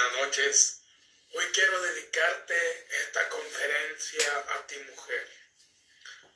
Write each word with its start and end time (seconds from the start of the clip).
buenas 0.00 0.26
noches. 0.26 0.82
Hoy 1.32 1.44
quiero 1.52 1.80
dedicarte 1.82 2.86
esta 3.02 3.28
conferencia 3.28 4.44
a 4.54 4.66
ti 4.66 4.76
mujer, 4.78 5.28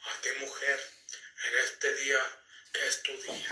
a 0.02 0.20
ti 0.20 0.28
mujer, 0.40 0.80
en 1.46 1.58
este 1.58 1.94
día 1.94 2.20
que 2.72 2.86
es 2.86 3.02
tu 3.02 3.12
día, 3.22 3.48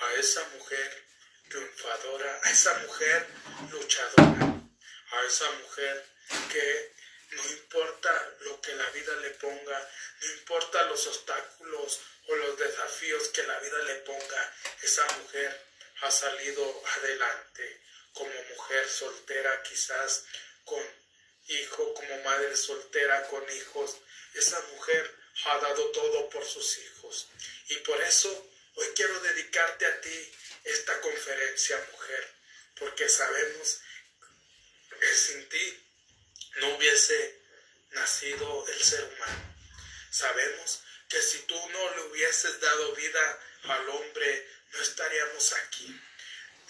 a 0.00 0.14
esa 0.14 0.44
mujer 0.48 1.04
triunfadora, 1.48 2.40
a 2.42 2.50
esa 2.50 2.74
mujer 2.78 3.26
luchadora, 3.70 4.60
a 5.12 5.26
esa 5.26 5.50
mujer 5.52 6.06
que 6.50 6.92
no 7.30 7.44
importa 7.44 8.36
lo 8.40 8.60
que 8.60 8.74
la 8.74 8.88
vida 8.90 9.14
le 9.16 9.30
ponga, 9.30 9.90
no 10.20 10.32
importa 10.32 10.82
los 10.84 11.06
obstáculos 11.06 12.00
o 12.28 12.36
los 12.36 12.58
desafíos 12.58 13.28
que 13.28 13.42
la 13.44 13.58
vida 13.60 13.78
le 13.84 13.94
ponga, 13.96 14.56
esa 14.82 15.06
mujer 15.18 15.66
ha 16.02 16.10
salido 16.10 16.82
adelante 16.96 17.82
como 18.14 18.42
mujer 18.54 18.88
soltera 18.88 19.62
quizás 19.62 20.24
con 20.64 20.82
hijo, 21.48 21.94
como 21.94 22.22
madre 22.22 22.56
soltera 22.56 23.26
con 23.28 23.44
hijos. 23.50 23.96
Esa 24.34 24.60
mujer 24.74 25.18
ha 25.44 25.58
dado 25.58 25.90
todo 25.90 26.28
por 26.30 26.44
sus 26.44 26.78
hijos. 26.78 27.28
Y 27.68 27.76
por 27.76 28.00
eso 28.02 28.50
hoy 28.76 28.86
quiero 28.94 29.18
dedicarte 29.20 29.86
a 29.86 30.00
ti 30.00 30.32
esta 30.64 31.00
conferencia, 31.00 31.88
mujer, 31.92 32.34
porque 32.76 33.08
sabemos 33.08 33.80
que 35.00 35.14
sin 35.14 35.48
ti 35.48 35.82
no 36.56 36.76
hubiese 36.76 37.40
nacido 37.90 38.66
el 38.68 38.82
ser 38.82 39.04
humano. 39.04 39.56
Sabemos 40.10 40.80
que 41.08 41.20
si 41.20 41.38
tú 41.40 41.68
no 41.70 41.96
le 41.96 42.02
hubieses 42.02 42.60
dado 42.60 42.94
vida 42.94 43.40
al 43.64 43.88
hombre, 43.88 44.48
no 44.72 44.82
estaríamos 44.82 45.52
aquí. 45.54 46.00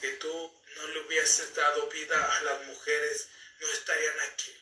Que 0.01 0.09
tú 0.13 0.62
no 0.77 0.89
le 0.89 1.01
hubieses 1.01 1.55
dado 1.55 1.87
vida 1.89 2.37
a 2.37 2.43
las 2.43 2.63
mujeres, 2.65 3.29
no 3.61 3.69
estarían 3.69 4.21
aquí. 4.21 4.55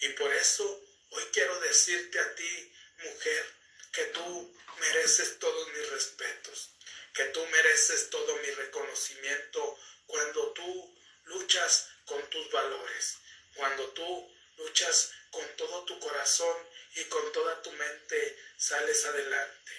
Y 0.00 0.08
por 0.10 0.32
eso 0.32 0.84
hoy 1.10 1.24
quiero 1.32 1.58
decirte 1.60 2.18
a 2.18 2.34
ti, 2.34 2.72
mujer, 2.98 3.46
que 3.92 4.04
tú 4.06 4.56
mereces 4.80 5.38
todos 5.38 5.68
mis 5.68 5.88
respetos, 5.90 6.70
que 7.12 7.24
tú 7.26 7.46
mereces 7.46 8.10
todo 8.10 8.36
mi 8.36 8.50
reconocimiento 8.50 9.78
cuando 10.06 10.52
tú 10.52 10.98
luchas 11.24 11.88
con 12.06 12.28
tus 12.30 12.50
valores, 12.50 13.18
cuando 13.54 13.88
tú 13.90 14.34
luchas 14.56 15.12
con 15.30 15.46
todo 15.56 15.84
tu 15.84 15.98
corazón 16.00 16.56
y 16.96 17.04
con 17.04 17.32
toda 17.32 17.62
tu 17.62 17.72
mente 17.72 18.38
sales 18.56 19.04
adelante, 19.04 19.72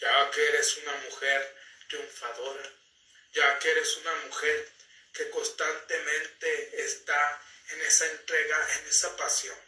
ya 0.00 0.30
que 0.30 0.46
eres 0.48 0.76
una 0.78 0.92
mujer 0.96 1.56
triunfadora, 1.88 2.72
ya 3.32 3.58
que 3.58 3.70
eres 3.70 3.96
una 3.98 4.14
mujer 4.26 4.68
que 5.12 5.30
constantemente 5.30 6.84
está 6.84 7.42
en 7.70 7.80
esa 7.82 8.06
entrega, 8.06 8.68
en 8.78 8.88
esa 8.88 9.16
pasión, 9.16 9.58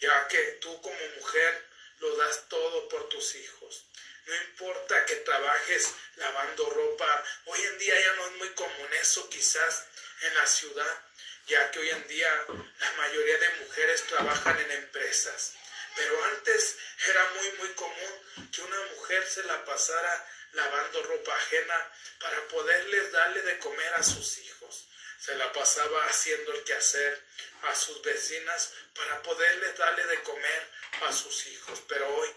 ya 0.00 0.28
que 0.28 0.38
tú 0.60 0.80
como 0.80 1.08
mujer 1.16 1.66
lo 1.98 2.16
das 2.16 2.48
todo 2.48 2.88
por 2.88 3.08
tus 3.08 3.34
hijos. 3.34 3.84
No 4.26 4.34
importa 4.34 5.04
que 5.06 5.16
trabajes 5.16 5.92
lavando 6.16 6.68
ropa, 6.70 7.24
hoy 7.46 7.60
en 7.62 7.78
día 7.78 8.00
ya 8.00 8.12
no 8.14 8.26
es 8.26 8.32
muy 8.32 8.48
común 8.50 8.88
eso 9.00 9.28
quizás 9.30 9.84
en 10.22 10.34
la 10.34 10.46
ciudad, 10.46 11.02
ya 11.46 11.70
que 11.70 11.78
hoy 11.78 11.90
en 11.90 12.08
día 12.08 12.46
la 12.80 12.92
mayoría 12.92 13.38
de 13.38 13.50
mujeres 13.64 14.02
trabajan 14.08 14.58
en 14.58 14.70
empresas. 14.72 15.52
Pero 15.94 16.24
antes 16.24 16.76
era 17.08 17.24
muy, 17.34 17.52
muy 17.52 17.68
común 17.74 18.50
que 18.52 18.62
una 18.62 18.80
mujer 18.94 19.26
se 19.28 19.44
la 19.44 19.64
pasara 19.64 20.28
lavando 20.56 21.02
ropa 21.02 21.34
ajena 21.34 21.92
para 22.18 22.48
poderles 22.48 23.12
darle 23.12 23.42
de 23.42 23.58
comer 23.58 23.94
a 23.94 24.02
sus 24.02 24.38
hijos. 24.38 24.86
Se 25.20 25.34
la 25.36 25.52
pasaba 25.52 26.04
haciendo 26.06 26.52
el 26.52 26.64
quehacer 26.64 27.22
a 27.62 27.74
sus 27.74 28.02
vecinas 28.02 28.72
para 28.94 29.22
poderles 29.22 29.76
darle 29.76 30.04
de 30.06 30.22
comer 30.22 30.70
a 31.02 31.12
sus 31.12 31.46
hijos. 31.46 31.82
Pero 31.88 32.08
hoy, 32.14 32.28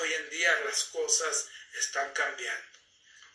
hoy 0.00 0.14
en 0.14 0.30
día 0.30 0.60
las 0.64 0.84
cosas 0.84 1.48
están 1.74 2.12
cambiando. 2.12 2.78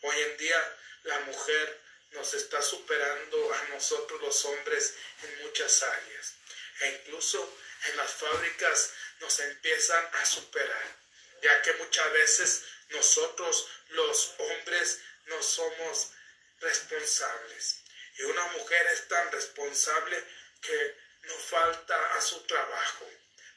Hoy 0.01 0.21
en 0.21 0.37
día 0.37 0.77
la 1.03 1.19
mujer 1.21 1.81
nos 2.11 2.33
está 2.33 2.61
superando 2.61 3.53
a 3.53 3.63
nosotros 3.69 4.21
los 4.21 4.45
hombres 4.45 4.95
en 5.23 5.43
muchas 5.43 5.83
áreas. 5.83 6.33
E 6.81 6.89
incluso 6.89 7.57
en 7.85 7.97
las 7.97 8.11
fábricas 8.11 8.93
nos 9.19 9.39
empiezan 9.39 10.09
a 10.13 10.25
superar, 10.25 10.95
ya 11.41 11.61
que 11.61 11.73
muchas 11.73 12.11
veces 12.13 12.63
nosotros 12.89 13.67
los 13.89 14.35
hombres 14.37 14.99
no 15.25 15.41
somos 15.41 16.11
responsables. 16.59 17.83
Y 18.17 18.23
una 18.23 18.45
mujer 18.47 18.87
es 18.93 19.07
tan 19.07 19.31
responsable 19.31 20.23
que 20.61 20.97
no 21.23 21.33
falta 21.35 22.15
a 22.15 22.21
su 22.21 22.41
trabajo. 22.43 23.09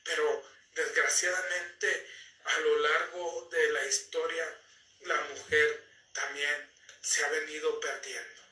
Pero 0.05 0.51
desgraciadamente 0.73 2.07
a 2.45 2.59
lo 2.61 2.79
largo 2.79 3.49
de 3.51 3.73
la 3.73 3.85
historia 3.87 4.61
la 5.01 5.21
mujer 5.23 5.85
también 6.13 6.73
se 7.03 7.25
ha 7.25 7.29
venido 7.29 7.81
perdiendo. 7.81 8.43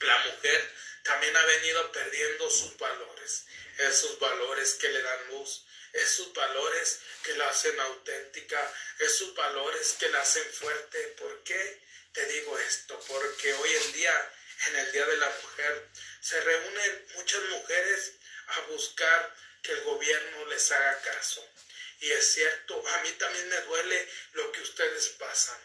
La 0.00 0.18
mujer 0.18 0.74
también 1.02 1.36
ha 1.36 1.44
venido 1.44 1.92
perdiendo 1.92 2.50
sus 2.50 2.76
valores, 2.78 3.46
esos 3.78 4.18
valores 4.18 4.74
que 4.74 4.88
le 4.88 5.02
dan 5.02 5.28
luz, 5.28 5.64
esos 5.92 6.32
valores 6.32 7.00
que 7.22 7.34
la 7.34 7.48
hacen 7.48 7.78
auténtica, 7.80 8.74
esos 8.98 9.34
valores 9.34 9.96
que 9.98 10.08
la 10.08 10.20
hacen 10.20 10.44
fuerte. 10.52 10.98
¿Por 11.18 11.42
qué 11.42 11.80
te 12.12 12.24
digo 12.26 12.58
esto? 12.58 12.98
Porque 13.08 13.52
hoy 13.54 13.74
en 13.74 13.92
día, 13.92 14.32
en 14.68 14.76
el 14.76 14.92
Día 14.92 15.06
de 15.06 15.16
la 15.16 15.30
Mujer, 15.42 15.88
se 16.20 16.40
reúnen 16.40 17.06
muchas 17.14 17.42
mujeres 17.44 18.12
a 18.46 18.60
buscar 18.72 19.34
que 19.62 19.72
el 19.72 19.80
gobierno 19.82 20.46
les 20.46 20.70
haga 20.72 21.00
caso. 21.02 21.46
Y 22.00 22.10
es 22.12 22.32
cierto, 22.32 22.82
a 22.88 23.02
mí 23.02 23.10
también 23.12 23.48
me 23.48 23.60
duele 23.62 24.08
lo 24.32 24.50
que 24.52 24.62
ustedes 24.62 25.08
pasan. 25.18 25.58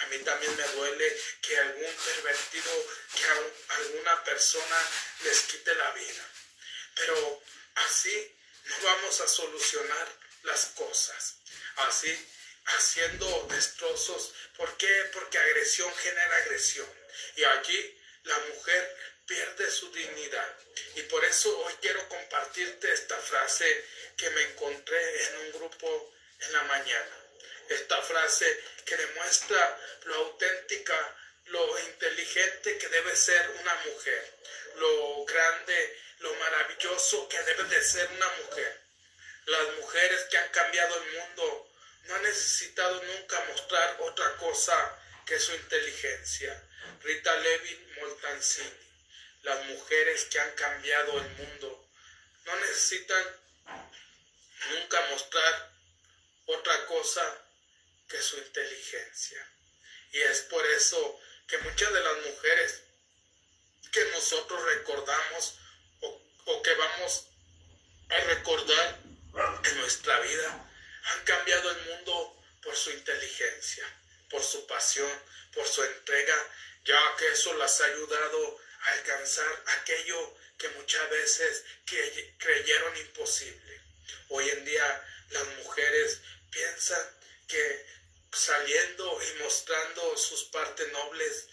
A 0.00 0.06
mí 0.06 0.18
también 0.18 0.56
me 0.56 0.66
duele 0.68 1.20
que 1.42 1.58
algún 1.58 1.94
pervertido, 1.94 2.86
que 3.14 3.24
alguna 3.74 4.24
persona 4.24 4.90
les 5.22 5.40
quite 5.42 5.74
la 5.74 5.90
vida. 5.92 6.28
Pero 6.94 7.42
así 7.74 8.36
vamos 8.82 9.20
a 9.20 9.28
solucionar 9.28 10.08
las 10.44 10.66
cosas. 10.66 11.36
Así, 11.88 12.28
haciendo 12.66 13.46
destrozos. 13.50 14.32
¿Por 14.56 14.76
qué? 14.76 15.10
Porque 15.12 15.38
agresión 15.38 15.92
genera 15.96 16.36
agresión. 16.36 16.88
Y 17.36 17.44
allí 17.44 17.98
la 18.24 18.38
mujer 18.38 18.96
pierde 19.26 19.70
su 19.70 19.90
dignidad. 19.92 20.56
Y 20.96 21.02
por 21.02 21.24
eso 21.24 21.56
hoy 21.60 21.74
quiero 21.80 22.08
compartirte 22.08 22.92
esta 22.92 23.16
frase 23.18 23.84
que 24.16 24.30
me 24.30 24.42
encontré 24.42 25.26
en 25.26 25.36
un 25.38 25.52
grupo 25.52 26.14
en 26.40 26.52
la 26.52 26.62
mañana. 26.64 27.18
Esta 27.68 28.02
frase 28.02 28.64
que 28.84 28.96
demuestra 28.96 29.80
lo 30.04 30.14
auténtica, 30.16 31.16
lo 31.46 31.78
inteligente 31.80 32.78
que 32.78 32.88
debe 32.88 33.16
ser 33.16 33.50
una 33.60 33.74
mujer, 33.86 34.38
lo 34.76 35.24
grande 35.24 36.02
lo 36.22 36.34
maravilloso 36.36 37.28
que 37.28 37.42
debe 37.42 37.64
de 37.64 37.82
ser 37.82 38.08
una 38.12 38.28
mujer. 38.44 38.80
Las 39.46 39.74
mujeres 39.76 40.24
que 40.30 40.38
han 40.38 40.48
cambiado 40.50 41.02
el 41.02 41.18
mundo 41.18 41.70
no 42.04 42.14
han 42.14 42.22
necesitado 42.22 43.02
nunca 43.02 43.44
mostrar 43.48 43.96
otra 44.00 44.36
cosa 44.36 44.98
que 45.26 45.38
su 45.38 45.52
inteligencia. 45.52 46.62
Rita 47.02 47.34
Levin 47.36 47.94
Moltancini. 47.96 48.70
Las 49.42 49.64
mujeres 49.66 50.26
que 50.26 50.38
han 50.38 50.52
cambiado 50.52 51.18
el 51.18 51.28
mundo 51.30 51.88
no 52.44 52.56
necesitan 52.56 53.40
nunca 54.70 55.00
mostrar 55.10 55.72
otra 56.46 56.86
cosa 56.86 57.44
que 58.08 58.22
su 58.22 58.36
inteligencia. 58.38 59.44
Y 60.12 60.20
es 60.20 60.42
por 60.42 60.64
eso 60.66 61.20
que 61.52 61.58
muchas 61.58 61.92
de 61.92 62.00
las 62.00 62.16
mujeres 62.24 62.80
que 63.92 64.02
nosotros 64.06 64.64
recordamos 64.64 65.58
o 66.46 66.62
que 66.62 66.74
vamos 66.74 67.26
a 68.08 68.16
recordar 68.20 68.98
en 69.64 69.76
nuestra 69.78 70.18
vida 70.20 70.70
han 71.04 71.24
cambiado 71.24 71.70
el 71.72 71.82
mundo 71.90 72.42
por 72.62 72.74
su 72.74 72.90
inteligencia, 72.92 73.84
por 74.30 74.42
su 74.42 74.66
pasión, 74.66 75.12
por 75.52 75.68
su 75.68 75.84
entrega, 75.84 76.34
ya 76.86 76.98
que 77.18 77.28
eso 77.28 77.52
las 77.58 77.82
ha 77.82 77.84
ayudado 77.84 78.58
a 78.80 78.92
alcanzar 78.92 79.64
aquello 79.78 80.34
que 80.56 80.70
muchas 80.70 81.10
veces 81.10 81.64
creyeron 82.38 82.96
imposible. 82.96 83.80
Hoy 84.30 84.48
en 84.48 84.64
día 84.64 85.04
las 85.28 85.46
mujeres 85.58 86.18
piensan 86.50 87.06
que 87.46 87.86
saliendo 88.32 89.18
y 89.22 89.42
mostrando 89.42 90.16
sus 90.16 90.44
partes 90.44 90.90
nobles, 90.92 91.46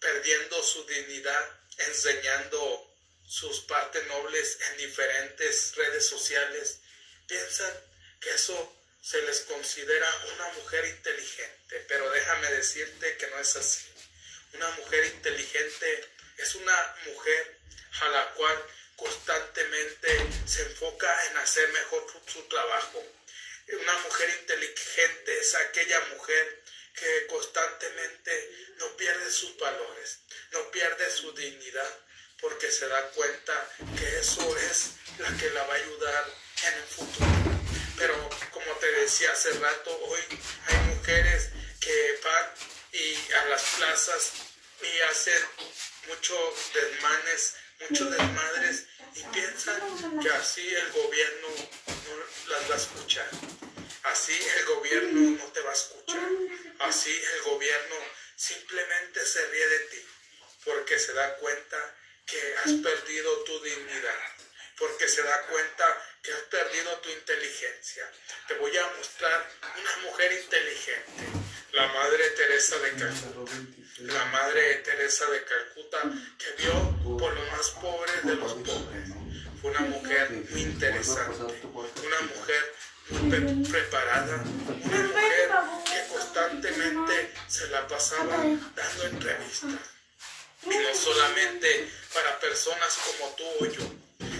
perdiendo 0.00 0.62
su 0.62 0.84
dignidad, 0.86 1.60
enseñando 1.78 2.86
sus 3.26 3.60
partes 3.60 4.06
nobles 4.08 4.58
en 4.70 4.76
diferentes 4.78 5.74
redes 5.76 6.06
sociales, 6.06 6.80
piensan 7.26 7.72
que 8.20 8.30
eso 8.30 8.76
se 9.02 9.22
les 9.22 9.40
considera 9.42 10.08
una 10.34 10.48
mujer 10.54 10.84
inteligente, 10.84 11.84
pero 11.88 12.10
déjame 12.10 12.50
decirte 12.52 13.16
que 13.16 13.26
no 13.28 13.38
es 13.38 13.56
así. 13.56 13.86
Una 14.54 14.68
mujer 14.72 15.06
inteligente 15.06 16.08
es 16.38 16.54
una 16.56 16.96
mujer 17.06 17.56
a 18.00 18.08
la 18.08 18.34
cual 18.34 18.66
constantemente 18.96 20.26
se 20.46 20.62
enfoca 20.62 21.26
en 21.26 21.36
hacer 21.38 21.68
mejor 21.72 22.06
su 22.26 22.42
trabajo, 22.48 23.02
una 23.72 23.98
mujer 23.98 24.30
inteligente 24.40 25.38
es 25.38 25.54
aquella 25.54 26.00
mujer 26.16 26.62
que 26.94 27.26
constantemente 27.28 28.50
no 28.78 28.96
pierde 28.96 29.30
sus 29.30 29.56
valores, 29.58 30.20
no 30.52 30.70
pierde 30.70 31.10
su 31.10 31.32
dignidad, 31.32 31.98
porque 32.40 32.70
se 32.70 32.88
da 32.88 33.10
cuenta 33.10 33.76
que 33.96 34.18
eso 34.18 34.56
es 34.58 34.90
la 35.18 35.36
que 35.36 35.50
la 35.50 35.62
va 35.64 35.74
a 35.74 35.76
ayudar 35.76 36.24
en 36.64 36.74
el 36.74 36.84
futuro. 36.84 37.30
Pero 37.96 38.30
como 38.50 38.72
te 38.76 38.90
decía 38.92 39.32
hace 39.32 39.52
rato, 39.52 39.96
hoy 40.04 40.20
hay 40.66 40.76
mujeres 40.94 41.50
que 41.80 42.20
van 42.24 42.54
y 42.92 43.32
a 43.32 43.44
las 43.46 43.62
plazas 43.76 44.32
y 44.82 45.00
hacen 45.02 45.42
muchos 46.08 46.72
desmanes, 46.74 47.54
muchos 47.88 48.10
desmadres 48.10 48.86
y 49.14 49.22
piensan 49.24 50.20
que 50.20 50.30
así 50.30 50.66
el 50.74 50.92
gobierno 50.92 51.48
no 51.86 52.52
las 52.52 52.70
va 52.70 52.74
a 52.74 52.78
escuchar. 52.78 53.28
Así 54.04 54.32
el 54.58 54.64
gobierno 54.66 55.38
no 55.38 55.44
te 55.52 55.60
va 55.60 55.70
a 55.70 55.74
escuchar. 55.74 56.28
Así 56.80 57.10
el 57.34 57.42
gobierno 57.42 57.96
simplemente 58.36 59.24
se 59.24 59.46
ríe 59.46 59.68
de 59.68 59.78
ti 59.80 60.06
porque 60.64 60.98
se 60.98 61.12
da 61.12 61.36
cuenta 61.36 61.96
que 62.26 62.54
has 62.64 62.72
perdido 62.72 63.44
tu 63.44 63.60
dignidad, 63.62 64.18
porque 64.78 65.08
se 65.08 65.22
da 65.22 65.46
cuenta 65.46 65.84
que 66.22 66.32
has 66.32 66.42
perdido 66.42 66.96
tu 66.98 67.10
inteligencia. 67.10 68.10
Te 68.46 68.54
voy 68.54 68.76
a 68.76 68.86
mostrar 68.98 69.50
una 69.80 69.96
mujer 70.08 70.32
inteligente, 70.32 71.24
la 71.72 71.88
Madre 71.88 72.30
Teresa 72.30 72.78
de 72.78 72.90
Calcuta. 72.92 73.52
La 74.00 74.24
Madre 74.26 74.76
Teresa 74.76 75.26
de 75.26 75.44
Calcuta 75.44 76.00
que 76.38 76.62
vio 76.62 76.89
por 77.20 77.34
los 77.34 77.52
más 77.52 77.70
pobres 77.72 78.24
de 78.24 78.34
los 78.34 78.52
pobres. 78.54 79.10
Fue 79.60 79.70
una 79.70 79.80
mujer 79.80 80.30
muy 80.50 80.62
interesante, 80.62 81.54
una 81.68 82.20
mujer 82.34 82.74
muy 83.10 83.68
preparada, 83.68 84.42
una 84.42 85.02
mujer 85.02 85.50
que 85.84 86.14
constantemente 86.14 87.34
se 87.46 87.68
la 87.68 87.86
pasaba 87.86 88.36
dando 88.74 89.04
entrevistas. 89.04 89.80
Y 90.62 90.68
no 90.70 90.94
solamente 90.94 91.90
para 92.14 92.40
personas 92.40 92.98
como 93.04 93.34
tú 93.34 93.44
o 93.60 93.66
yo. 93.66 93.82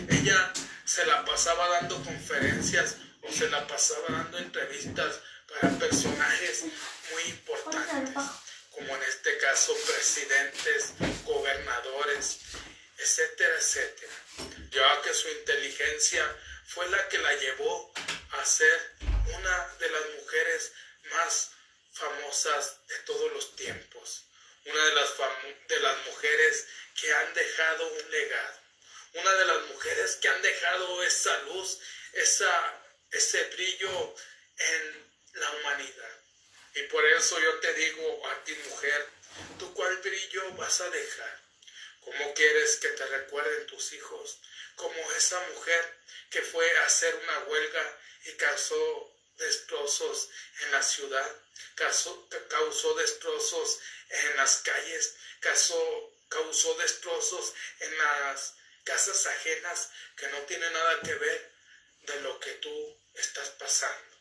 Ella 0.09 0.53
se 0.85 1.05
la 1.05 1.25
pasaba 1.25 1.69
dando 1.69 2.03
conferencias 2.03 2.97
o 3.23 3.31
se 3.31 3.49
la 3.50 3.67
pasaba 3.67 4.06
dando 4.09 4.38
entrevistas 4.38 5.21
para 5.49 5.79
personajes 5.79 6.65
muy 7.12 7.23
importantes, 7.25 8.25
como 8.71 8.97
en 8.97 9.03
este 9.03 9.37
caso 9.38 9.75
presidentes, 9.87 10.94
gobernadores, 11.25 12.38
etcétera, 13.00 13.56
etcétera. 13.56 14.12
Ya 14.71 15.03
que 15.03 15.15
su 15.15 15.29
inteligencia 15.29 16.25
fue 16.67 16.88
la 16.91 17.09
que 17.09 17.19
la 17.19 17.33
llevó 17.35 17.93
a 18.33 18.44
ser 18.44 18.97
una 19.37 19.75
de 19.79 19.91
las 19.91 20.03
mujeres 20.21 20.73
más 21.11 21.50
famosas 21.93 22.87
de 22.88 22.99
todos 23.00 23.33
los 23.33 23.56
tiempos, 23.56 24.25
una 24.65 24.85
de 24.85 24.94
las, 24.94 25.11
de 25.69 25.81
las 25.81 26.06
mujeres 26.06 26.67
que 27.00 27.12
han 27.12 27.35
dejado 27.35 27.88
un 27.88 28.11
legado, 28.11 28.61
una 29.15 29.35
de 29.35 29.44
las 29.47 29.67
mujeres 29.67 30.17
que 30.17 30.29
han 30.29 30.43
dejado 30.43 31.03
esa 31.03 31.37
luz, 31.43 31.79
esa, 32.12 32.83
ese 33.11 33.44
brillo 33.44 34.15
en 34.59 35.11
la 35.35 35.50
humanidad. 35.50 36.21
Y 36.75 36.83
por 36.85 37.05
eso 37.05 37.41
yo 37.41 37.59
te 37.61 37.75
digo 37.75 38.29
a 38.29 38.44
ti 38.44 38.55
mujer, 38.69 39.09
¿tú 39.59 39.73
cuál 39.75 39.97
brillo 39.99 40.53
vas 40.53 40.81
a 40.81 40.91
dejar? 40.91 41.41
¿Cómo 42.00 42.35
quieres 42.35 42.76
que 42.76 42.88
te 42.88 43.06
recuerden 43.06 43.67
tus 43.67 43.93
hijos? 43.93 44.38
Como 44.76 45.12
esa 45.12 45.38
mujer 45.55 45.99
que 46.31 46.43
fue 46.43 46.79
a 46.79 46.87
hacer 46.87 47.14
una 47.14 47.38
huelga 47.41 47.99
y 48.25 48.33
causó 48.33 49.14
destrozos 49.37 50.31
en 50.62 50.73
la 50.73 50.83
ciudad, 50.83 51.37
causó, 51.75 52.29
causó 52.49 52.95
destrozos 52.95 53.81
en 54.09 54.37
las 54.37 54.56
calles, 54.56 55.14
causó, 55.41 56.14
causó 56.29 56.75
destrozos 56.79 57.55
en 57.81 57.99
las 57.99 58.55
casas 58.85 59.26
ajenas 59.26 59.89
que 60.17 60.29
no 60.29 60.38
tienen 60.43 60.73
nada 60.73 61.00
que 61.00 61.14
ver 61.14 61.52
de 62.00 62.20
lo 62.23 62.38
que 62.41 62.52
tú 62.55 62.99
estás 63.14 63.50
pasando. 63.50 64.17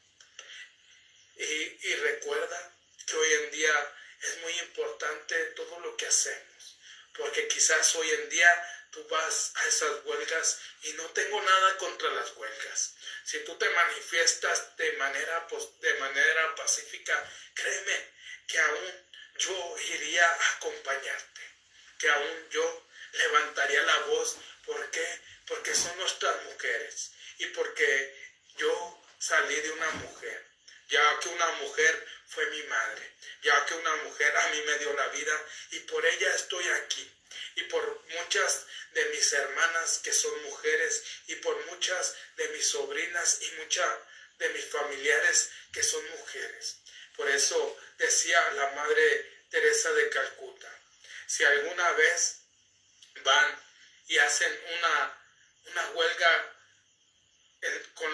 Y, 1.36 1.44
y 1.44 1.96
recuerda 1.96 2.74
que 3.06 3.16
hoy 3.16 3.34
en 3.34 3.52
día 3.52 3.96
es 4.22 4.38
muy 4.42 4.60
importante 4.60 5.36
todo 5.56 5.80
lo 5.80 5.96
que 5.96 6.08
hacemos, 6.08 6.78
porque 7.16 7.48
quizás 7.48 7.96
hoy 7.96 8.10
en 8.12 8.30
día 8.30 8.86
tú 8.92 9.08
vas 9.08 9.52
a 9.56 9.68
esas 9.68 10.04
huelgas 10.04 10.60
y 10.84 10.94
no 10.94 11.06
tengo 11.12 11.42
nada 11.42 11.78
contra 11.78 12.10
las 12.12 12.36
huelgas. 12.36 12.94
Si 13.24 13.40
tú 13.46 13.56
te 13.58 13.70
manifiestas 13.70 14.76
de 14.78 14.92
manera, 14.94 15.48
de 15.82 15.94
manera 15.96 16.56
pacífica, 16.56 17.32
créeme 17.54 18.10
que 18.48 18.60
aún 18.60 19.10
yo 19.38 19.76
iría 19.94 20.30
a 20.30 20.52
acompañarte, 20.56 21.42
que 21.98 22.10
aún 22.10 22.50
yo 22.50 22.88
levantaría 23.14 23.82
la 23.84 23.98
voz. 24.00 24.38
¿Por 24.66 24.92
qué? 24.92 25.22
Porque 25.50 25.76
son 25.76 25.98
nuestras 25.98 26.44
mujeres 26.46 27.12
y 27.40 27.48
porque 27.48 28.16
yo 28.56 29.04
salí 29.20 29.56
de 29.56 29.72
una 29.72 29.90
mujer, 29.92 30.46
ya 30.88 31.20
que 31.20 31.30
una 31.30 31.52
mujer 31.64 32.08
fue 32.28 32.46
mi 32.52 32.64
madre, 32.64 33.14
ya 33.42 33.66
que 33.66 33.74
una 33.74 33.96
mujer 33.98 34.38
a 34.38 34.48
mí 34.50 34.62
me 34.62 34.78
dio 34.78 34.94
la 34.94 35.08
vida 35.10 35.46
y 35.72 35.80
por 35.80 36.06
ella 36.06 36.34
estoy 36.36 36.66
aquí 36.70 37.12
y 37.56 37.64
por 37.64 38.04
muchas 38.20 38.66
de 38.92 39.06
mis 39.06 39.34
hermanas 39.34 40.00
que 40.04 40.14
son 40.14 40.42
mujeres 40.44 41.04
y 41.28 41.36
por 41.36 41.66
muchas 41.66 42.16
de 42.36 42.48
mis 42.50 42.68
sobrinas 42.68 43.42
y 43.42 43.52
muchas 43.54 43.98
de 44.38 44.50
mis 44.50 44.66
familiares 44.66 45.52
que 45.74 45.84
son 45.84 46.08
mujeres. 46.12 46.78
Por 47.16 47.30
eso 47.30 47.78
decía 47.98 48.52
la 48.52 48.72
Madre 48.72 49.44
Teresa 49.50 49.92
de 49.94 50.10
Calcuta, 50.10 50.72
si 51.28 51.44
alguna 51.44 51.92
vez 51.94 52.40
van 53.24 53.64
y 54.08 54.18
hacen 54.18 54.52
una, 54.78 55.19
una 55.72 55.90
huelga 55.92 56.56
con 57.94 58.12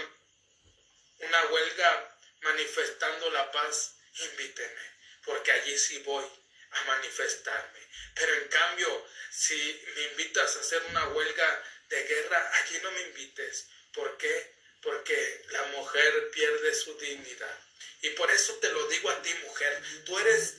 una 1.19 1.45
huelga 1.45 2.17
manifestando 2.41 3.29
la 3.31 3.51
paz, 3.51 3.95
invíteme, 4.31 4.91
porque 5.23 5.51
allí 5.51 5.77
sí 5.77 5.99
voy 5.99 6.25
a 6.71 6.83
manifestarme. 6.83 7.79
Pero 8.15 8.33
en 8.33 8.47
cambio, 8.47 9.07
si 9.31 9.83
me 9.95 10.01
invitas 10.03 10.55
a 10.55 10.59
hacer 10.59 10.81
una 10.89 11.07
huelga 11.09 11.63
de 11.89 12.03
guerra, 12.03 12.51
allí 12.55 12.79
no 12.81 12.91
me 12.91 13.01
invites. 13.01 13.67
¿Por 13.93 14.17
qué? 14.17 14.55
Porque 14.81 15.45
la 15.49 15.63
mujer 15.67 16.31
pierde 16.31 16.73
su 16.75 16.97
dignidad. 16.97 17.59
Y 18.01 18.09
por 18.11 18.29
eso 18.31 18.53
te 18.55 18.71
lo 18.71 18.87
digo 18.87 19.09
a 19.09 19.21
ti, 19.21 19.33
mujer. 19.45 19.83
Tú 20.05 20.17
eres 20.19 20.55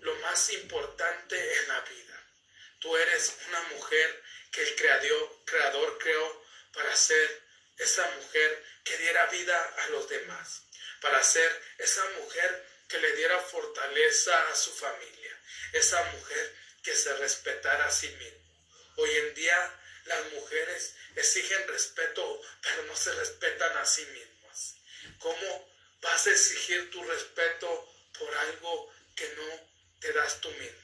lo 0.00 0.14
más 0.16 0.50
importante 0.50 1.56
en 1.58 1.68
la 1.68 1.80
vida. 1.80 2.26
Tú 2.80 2.96
eres 2.96 3.36
una 3.48 3.62
mujer 3.74 4.22
que 4.52 4.62
el 4.62 4.76
creador, 4.76 5.38
creador 5.44 5.98
creó 5.98 6.44
para 6.72 6.94
ser 6.94 7.42
esa 7.78 8.08
mujer 8.10 8.64
que 8.84 8.96
diera 8.98 9.26
vida 9.26 9.74
a 9.78 9.88
los 9.88 10.08
demás. 10.08 10.62
Para 11.00 11.22
ser 11.22 11.62
esa 11.78 12.04
mujer 12.20 12.66
que 12.88 12.98
le 12.98 13.16
diera 13.16 13.40
fortaleza 13.40 14.48
a 14.48 14.54
su 14.54 14.72
familia. 14.72 15.40
Esa 15.72 16.02
mujer 16.12 16.54
que 16.82 16.94
se 16.94 17.14
respetara 17.14 17.86
a 17.86 17.90
sí 17.90 18.08
mismo. 18.08 18.40
Hoy 18.96 19.10
en 19.10 19.34
día 19.34 19.80
las 20.04 20.32
mujeres 20.32 20.94
exigen 21.16 21.66
respeto, 21.68 22.40
pero 22.60 22.82
no 22.84 22.96
se 22.96 23.12
respetan 23.14 23.76
a 23.78 23.86
sí 23.86 24.04
mismas. 24.06 24.76
¿Cómo 25.18 25.72
vas 26.02 26.26
a 26.26 26.30
exigir 26.30 26.90
tu 26.90 27.02
respeto 27.04 27.88
por 28.18 28.34
algo 28.36 28.92
que 29.16 29.28
no 29.28 29.70
te 30.00 30.12
das 30.12 30.40
tú 30.40 30.50
misma? 30.50 30.81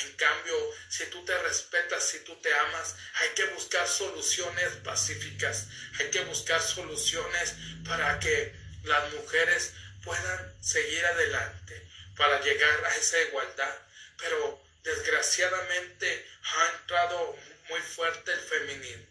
En 0.00 0.12
cambio, 0.16 0.54
si 0.88 1.04
tú 1.06 1.22
te 1.24 1.36
respetas, 1.42 2.08
si 2.08 2.20
tú 2.20 2.34
te 2.36 2.52
amas, 2.54 2.96
hay 3.14 3.28
que 3.30 3.44
buscar 3.46 3.86
soluciones 3.86 4.68
pacíficas, 4.84 5.66
hay 5.98 6.10
que 6.10 6.24
buscar 6.24 6.62
soluciones 6.62 7.54
para 7.86 8.18
que 8.18 8.54
las 8.84 9.12
mujeres 9.12 9.74
puedan 10.02 10.62
seguir 10.62 11.04
adelante, 11.04 11.86
para 12.16 12.40
llegar 12.40 12.84
a 12.86 12.96
esa 12.96 13.20
igualdad. 13.20 13.78
Pero 14.16 14.62
desgraciadamente 14.82 16.26
ha 16.42 16.78
entrado 16.78 17.36
muy 17.68 17.80
fuerte 17.80 18.32
el 18.32 18.40
feminismo. 18.40 19.06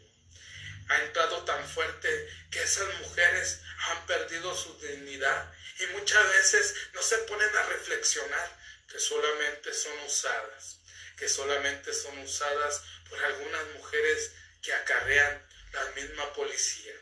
Ha 0.89 0.97
entrado 1.03 1.43
tan 1.45 1.63
fuerte 1.69 2.27
que 2.49 2.63
esas 2.63 2.87
mujeres 2.99 3.61
han 3.89 4.05
perdido 4.07 4.55
su 4.55 4.77
dignidad 4.79 5.53
y 5.79 5.85
muchas 5.97 6.27
veces 6.29 6.75
no 6.93 7.01
se 7.01 7.17
ponen 7.19 7.55
a 7.55 7.63
reflexionar 7.67 8.60
que 8.91 8.99
solamente 8.99 9.73
son 9.73 9.97
usadas, 9.99 10.77
que 11.17 11.29
solamente 11.29 11.93
son 11.93 12.17
usadas 12.19 12.81
por 13.09 13.23
algunas 13.23 13.65
mujeres 13.75 14.31
que 14.61 14.73
acarrean 14.73 15.47
la 15.73 15.85
misma 15.91 16.33
policía, 16.33 16.93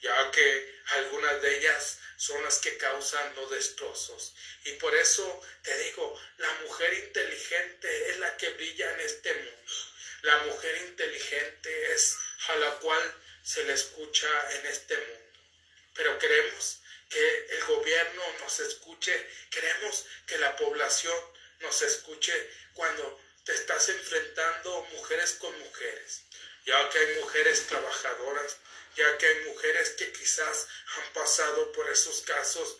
ya 0.00 0.30
que 0.30 0.78
algunas 0.86 1.40
de 1.42 1.58
ellas 1.58 1.98
son 2.16 2.42
las 2.42 2.58
que 2.58 2.76
causan 2.76 3.34
los 3.36 3.50
destrozos. 3.50 4.34
Y 4.64 4.72
por 4.72 4.94
eso 4.94 5.40
te 5.62 5.76
digo, 5.84 6.20
la 6.38 6.52
mujer 6.64 6.92
inteligente 6.94 8.10
es 8.10 8.18
la 8.18 8.36
que 8.36 8.50
brilla 8.50 8.92
en 8.94 9.00
este 9.00 9.32
mundo. 9.34 9.72
La 10.22 10.38
mujer 10.38 10.76
inteligente 10.88 11.92
es 11.94 12.16
a 12.48 12.56
la 12.56 12.70
cual 12.80 13.14
se 13.42 13.62
le 13.64 13.72
escucha 13.72 14.28
en 14.56 14.66
este 14.66 14.96
mundo. 14.96 15.40
Pero 15.94 16.18
queremos 16.18 16.80
que 17.08 17.46
el 17.50 17.64
gobierno 17.64 18.22
nos 18.40 18.60
escuche, 18.60 19.28
queremos 19.50 20.04
que 20.26 20.38
la 20.38 20.54
población 20.56 21.18
nos 21.60 21.82
escuche 21.82 22.50
cuando 22.74 23.20
te 23.44 23.54
estás 23.54 23.88
enfrentando 23.88 24.82
mujeres 24.92 25.34
con 25.34 25.58
mujeres, 25.58 26.22
ya 26.66 26.90
que 26.90 26.98
hay 26.98 27.20
mujeres 27.20 27.66
trabajadoras, 27.66 28.58
ya 28.94 29.16
que 29.16 29.26
hay 29.26 29.44
mujeres 29.46 29.90
que 29.90 30.12
quizás 30.12 30.66
han 30.96 31.12
pasado 31.12 31.72
por 31.72 31.88
esos 31.88 32.20
casos 32.22 32.78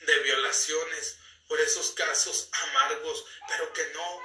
de 0.00 0.18
violaciones, 0.20 1.16
por 1.46 1.60
esos 1.60 1.90
casos 1.90 2.48
amargos, 2.52 3.24
pero 3.48 3.72
que 3.72 3.84
no 3.92 4.22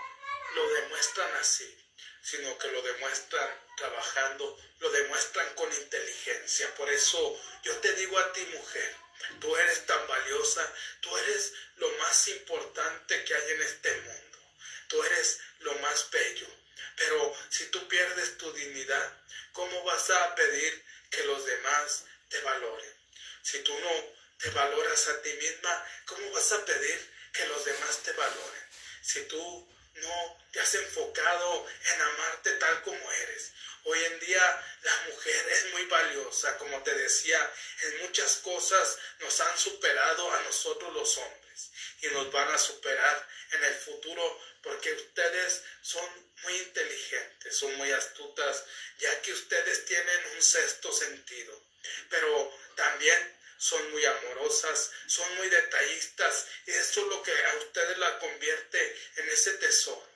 lo 0.56 0.74
demuestran 0.76 1.36
así, 1.38 1.78
sino 2.22 2.58
que 2.58 2.70
lo 2.70 2.82
demuestran 2.82 3.50
trabajando, 3.78 4.58
lo 4.80 4.90
demuestran 4.92 5.54
con 5.56 5.72
inteligencia. 5.74 6.74
Por 6.76 6.90
eso 6.90 7.42
yo 7.66 7.76
te 7.80 7.94
digo 7.94 8.18
a 8.20 8.32
ti, 8.32 8.46
mujer, 8.54 8.96
tú 9.42 9.56
eres 9.58 9.86
tan 9.88 10.08
valiosa, 10.08 10.74
tú 11.02 11.18
eres 11.18 11.52
lo 11.78 11.90
más 11.98 12.28
importante 12.28 13.24
que 13.26 13.34
hay 13.34 13.52
en 13.54 13.62
este 13.64 14.02
mundo, 14.02 14.40
tú 14.88 15.04
eres 15.04 15.40
lo 15.60 15.74
más 15.80 16.10
bello. 16.12 16.48
Pero 16.96 17.36
si 17.50 17.66
tú 17.66 17.88
pierdes 17.88 18.38
tu 18.38 18.54
dignidad, 18.54 19.24
¿cómo 19.52 19.84
vas 19.84 20.10
a 20.12 20.36
pedir 20.36 20.86
que 21.10 21.24
los 21.26 21.44
demás 21.44 22.06
te 22.30 22.40
valoren? 22.42 22.94
Si 23.42 23.60
tú 23.64 23.78
no 23.80 24.14
te 24.38 24.50
valoras 24.52 25.08
a 25.08 25.22
ti 25.24 25.34
misma, 25.34 25.90
¿cómo 26.06 26.32
vas 26.32 26.52
a 26.52 26.64
pedir 26.66 27.14
que 27.34 27.48
los 27.48 27.66
demás 27.66 27.98
te 28.04 28.14
valoren? 28.14 28.64
Si 29.02 29.22
tú 29.24 29.75
no 29.96 30.48
te 30.52 30.60
has 30.60 30.76
enfocado 30.76 31.68
en 31.94 32.02
amarte 32.02 32.52
tal 32.54 32.82
como 32.84 33.12
eres. 33.12 33.52
Hoy 33.84 34.04
en 34.04 34.20
día 34.20 34.66
la 34.82 35.02
mujer 35.10 35.50
es 35.52 35.74
muy 35.74 35.86
valiosa, 35.86 36.58
como 36.58 36.82
te 36.84 36.94
decía, 36.96 37.54
en 37.84 38.02
muchas 38.02 38.38
cosas 38.38 38.98
nos 39.20 39.40
han 39.42 39.58
superado 39.58 40.32
a 40.34 40.42
nosotros 40.42 40.94
los 40.94 41.18
hombres 41.18 41.72
y 42.02 42.08
nos 42.08 42.32
van 42.32 42.50
a 42.50 42.58
superar 42.58 43.28
en 43.52 43.64
el 43.64 43.76
futuro 43.76 44.42
porque 44.62 44.92
ustedes 44.94 45.64
son 45.82 46.06
muy 46.44 46.54
inteligentes, 46.58 47.58
son 47.58 47.76
muy 47.76 47.92
astutas, 47.92 48.64
ya 48.98 49.22
que 49.22 49.34
ustedes 49.34 49.86
tienen 49.86 50.26
un 50.36 50.42
sexto 50.42 50.92
sentido, 50.92 51.62
pero 52.10 52.58
también 52.76 53.35
son 53.58 53.92
muy 53.92 54.06
amorosas, 54.06 54.92
son 55.08 55.36
muy 55.36 55.50
detallistas 55.50 56.48
y 56.66 56.72
eso 56.72 57.02
es 57.02 57.08
lo 57.08 57.24
que 57.24 57.32
a 57.32 57.56
ustedes 57.56 57.98
la 57.98 58.20
convierte 58.20 58.98
en 59.18 59.30
ese 59.30 59.54
tesoro, 59.54 60.08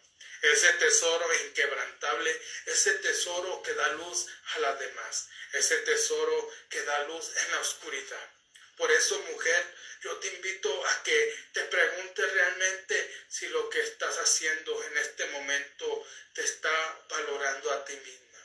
ese 0.42 0.74
tesoro 0.74 1.28
inquebrantable, 1.46 2.42
ese 2.66 2.94
tesoro 2.96 3.62
que 3.64 3.74
da 3.74 3.88
luz 3.94 4.28
a 4.56 4.60
las 4.60 4.80
demás, 4.80 5.30
ese 5.54 5.78
tesoro 5.80 6.52
que 6.70 6.82
da 6.84 7.04
luz 7.04 7.32
en 7.36 7.52
la 7.52 7.60
oscuridad. 7.60 8.30
Por 8.78 8.92
eso, 8.92 9.20
mujer, 9.32 9.76
yo 10.02 10.18
te 10.20 10.28
invito 10.30 10.86
a 10.88 11.04
que 11.04 11.38
te 11.52 11.64
preguntes 11.66 12.32
realmente 12.32 13.26
si 13.28 13.48
lo 13.50 13.70
que 13.70 13.82
estás 13.82 14.18
haciendo 14.18 14.84
en 14.86 14.98
este 14.98 15.26
momento 15.28 16.06
te 16.34 16.44
está 16.44 17.06
valorando 17.10 17.72
a 17.72 17.84
ti 17.84 17.94
misma. 17.98 18.40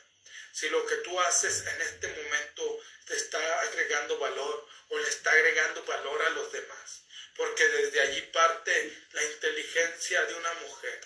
Si 0.51 0.67
lo 0.69 0.85
que 0.85 0.97
tú 0.97 1.17
haces 1.21 1.65
en 1.65 1.81
este 1.81 2.07
momento 2.09 2.81
te 3.05 3.15
está 3.15 3.61
agregando 3.61 4.17
valor 4.17 4.67
o 4.89 4.97
le 4.97 5.09
está 5.09 5.31
agregando 5.31 5.83
valor 5.83 6.21
a 6.21 6.29
los 6.31 6.51
demás. 6.51 7.03
Porque 7.35 7.67
desde 7.67 8.01
allí 8.01 8.21
parte 8.33 9.05
la 9.11 9.23
inteligencia 9.23 10.23
de 10.25 10.35
una 10.35 10.53
mujer. 10.53 11.01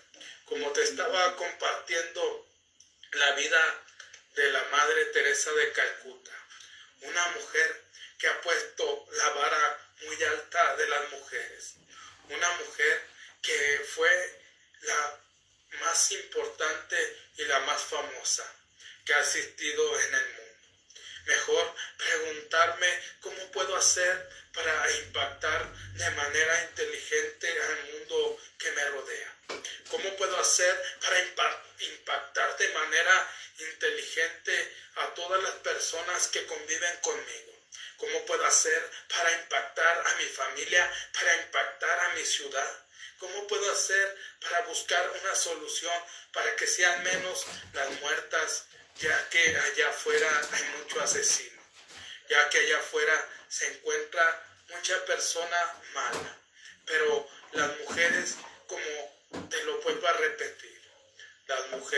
Como 0.45 0.71
te 0.71 0.83
estaba 0.83 1.36
compartiendo 1.36 2.48
la 3.12 3.31
vida 3.33 3.83
de 4.36 4.51
la 4.51 4.63
Madre 4.65 5.05
Teresa 5.05 5.51
de 5.53 5.71
Calcuta. 5.71 6.31
Una 7.01 7.27
mujer 7.29 7.83
que 8.17 8.27
ha 8.27 8.41
puesto 8.41 9.07
la 9.12 9.29
vara 9.29 9.89
muy 10.01 10.24
alta 10.24 10.75
de 10.75 10.88
las 10.88 11.09
mujeres. 11.12 11.75
Una 12.29 12.51
mujer 12.51 13.07
que 13.41 13.81
fue 13.95 14.41
la 14.81 15.19
más 15.81 16.12
importante 16.12 17.17
y 17.38 17.43
la 17.45 17.59
más 17.62 17.81
famosa 17.81 18.53
que 19.05 19.13
ha 19.13 19.19
asistido 19.19 20.00
en 20.00 20.13
el 20.15 20.25
mundo. 20.33 20.48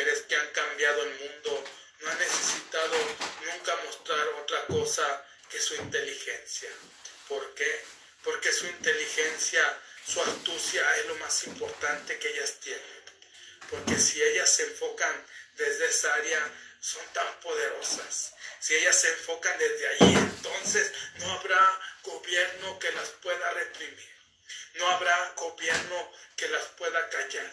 Mujeres 0.01 0.23
que 0.27 0.35
han 0.35 0.47
cambiado 0.47 1.03
el 1.03 1.09
mundo 1.19 1.63
no 1.99 2.09
han 2.09 2.17
necesitado 2.17 2.97
nunca 3.45 3.75
mostrar 3.85 4.27
otra 4.41 4.65
cosa 4.65 5.25
que 5.47 5.59
su 5.59 5.75
inteligencia. 5.75 6.69
¿Por 7.27 7.53
qué? 7.53 7.85
Porque 8.23 8.51
su 8.51 8.65
inteligencia, 8.65 9.61
su 10.03 10.19
astucia 10.23 10.97
es 10.97 11.05
lo 11.05 11.15
más 11.15 11.43
importante 11.45 12.17
que 12.17 12.29
ellas 12.29 12.59
tienen. 12.61 13.01
Porque 13.69 13.95
si 13.99 14.23
ellas 14.23 14.51
se 14.51 14.63
enfocan 14.63 15.23
desde 15.55 15.85
esa 15.85 16.13
área, 16.15 16.51
son 16.79 17.05
tan 17.13 17.39
poderosas. 17.41 18.33
Si 18.59 18.73
ellas 18.73 18.99
se 18.99 19.09
enfocan 19.09 19.55
desde 19.59 19.87
allí, 19.87 20.15
entonces 20.15 20.91
no 21.19 21.31
habrá 21.31 21.79
gobierno 22.03 22.79
que 22.79 22.91
las 22.91 23.09
pueda 23.21 23.51
reprimir. 23.51 24.09
No 24.75 24.87
habrá 24.87 25.33
gobierno 25.35 26.11
que 26.35 26.47
las 26.47 26.65
pueda 26.69 27.07
callar. 27.09 27.51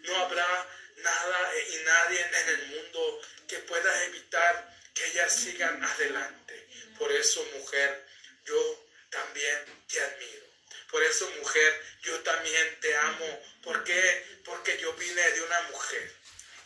No 0.00 0.16
habrá 0.16 0.66
nada 0.96 1.52
y 1.68 1.76
nadie 1.84 2.20
en 2.20 2.48
el 2.48 2.66
mundo 2.68 3.20
que 3.48 3.58
pueda 3.60 4.04
evitar 4.04 4.74
que 4.94 5.06
ellas 5.06 5.34
sigan 5.34 5.82
adelante. 5.82 6.68
Por 6.98 7.10
eso, 7.12 7.44
mujer, 7.58 8.06
yo 8.44 8.86
también 9.10 9.84
te 9.88 10.00
admiro. 10.00 10.46
Por 10.90 11.02
eso, 11.02 11.28
mujer, 11.40 11.82
yo 12.02 12.20
también 12.20 12.80
te 12.80 12.96
amo. 12.96 13.42
¿Por 13.62 13.82
qué? 13.84 14.40
Porque 14.44 14.78
yo 14.78 14.92
vine 14.94 15.30
de 15.32 15.42
una 15.42 15.62
mujer. 15.62 16.12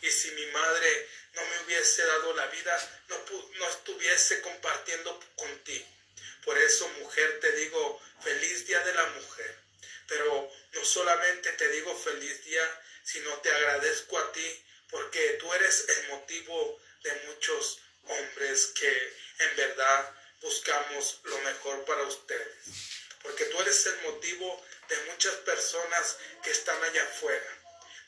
Y 0.01 0.11
si 0.11 0.31
mi 0.31 0.45
madre 0.47 1.09
no 1.33 1.41
me 1.45 1.59
hubiese 1.65 2.05
dado 2.05 2.33
la 2.35 2.45
vida, 2.47 3.03
no, 3.07 3.17
no 3.57 3.69
estuviese 3.69 4.41
compartiendo 4.41 5.19
contigo. 5.35 5.87
Por 6.45 6.57
eso, 6.57 6.87
mujer, 6.99 7.39
te 7.39 7.51
digo 7.53 8.01
feliz 8.21 8.67
día 8.67 8.79
de 8.81 8.93
la 8.93 9.05
mujer. 9.07 9.57
Pero 10.07 10.51
no 10.73 10.85
solamente 10.85 11.51
te 11.53 11.67
digo 11.69 11.95
feliz 11.95 12.43
día, 12.43 12.81
sino 13.03 13.33
te 13.41 13.51
agradezco 13.51 14.17
a 14.17 14.31
ti 14.31 14.65
porque 14.89 15.37
tú 15.39 15.53
eres 15.53 15.87
el 15.89 16.07
motivo 16.09 16.81
de 17.03 17.13
muchos 17.27 17.79
hombres 18.07 18.67
que 18.67 19.13
en 19.39 19.55
verdad 19.55 20.15
buscamos 20.41 21.19
lo 21.23 21.37
mejor 21.39 21.85
para 21.85 22.03
ustedes. 22.03 22.57
Porque 23.21 23.45
tú 23.45 23.59
eres 23.61 23.85
el 23.85 24.01
motivo 24.01 24.65
de 24.87 24.97
muchas 25.11 25.35
personas 25.35 26.17
que 26.43 26.51
están 26.51 26.81
allá 26.83 27.03
afuera 27.03 27.59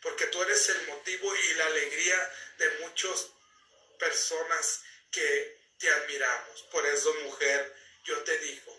porque 0.02 0.28
tú 0.28 0.42
eres 0.42 0.68
el 0.70 0.88
motivo 0.88 1.36
y 1.36 1.54
la 1.54 1.66
alegría 1.68 2.34
de 2.58 2.70
muchas 2.80 3.28
personas 4.00 4.82
que 5.12 5.60
te 5.78 5.90
admiramos. 5.90 6.64
Por 6.72 6.86
eso, 6.88 7.14
mujer, 7.24 7.76
yo 8.04 8.18
te 8.24 8.38
digo, 8.40 8.78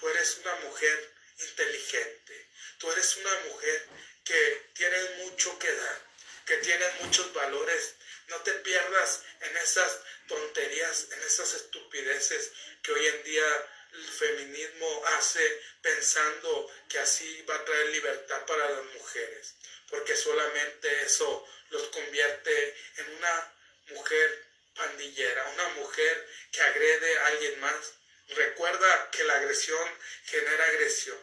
tú 0.00 0.08
eres 0.08 0.38
una 0.38 0.54
mujer 0.56 1.12
inteligente, 1.38 2.48
tú 2.78 2.90
eres 2.90 3.16
una 3.18 3.34
mujer 3.50 3.88
que 4.24 4.70
tiene 4.74 4.98
mucho 5.24 5.58
que 5.58 5.72
dar, 5.72 6.00
que 6.46 6.56
tiene 6.58 6.86
muchos 7.00 7.32
valores. 7.32 7.94
No 8.28 8.36
te 8.42 8.52
pierdas 8.52 9.22
en 9.40 9.56
esas 9.56 10.00
tonterías, 10.28 11.08
en 11.10 11.22
esas 11.22 11.54
estupideces 11.54 12.52
que 12.82 12.92
hoy 12.92 13.06
en 13.06 13.22
día 13.24 13.68
el 13.92 14.08
feminismo 14.08 15.02
hace 15.18 15.62
pensando 15.82 16.72
que 16.88 16.98
así 16.98 17.42
va 17.42 17.56
a 17.56 17.64
traer 17.64 17.90
libertad 17.90 18.46
para 18.46 18.70
las 18.70 18.84
mujeres 18.94 19.54
porque 19.92 20.16
solamente 20.16 21.02
eso 21.02 21.46
los 21.68 21.82
convierte 21.88 22.76
en 22.96 23.10
una 23.16 23.52
mujer 23.90 24.46
pandillera, 24.74 25.50
una 25.50 25.68
mujer 25.80 26.28
que 26.50 26.62
agrede 26.62 27.18
a 27.18 27.26
alguien 27.26 27.60
más. 27.60 27.92
Recuerda 28.28 29.10
que 29.10 29.22
la 29.24 29.34
agresión 29.34 29.86
genera 30.24 30.64
agresión. 30.64 31.18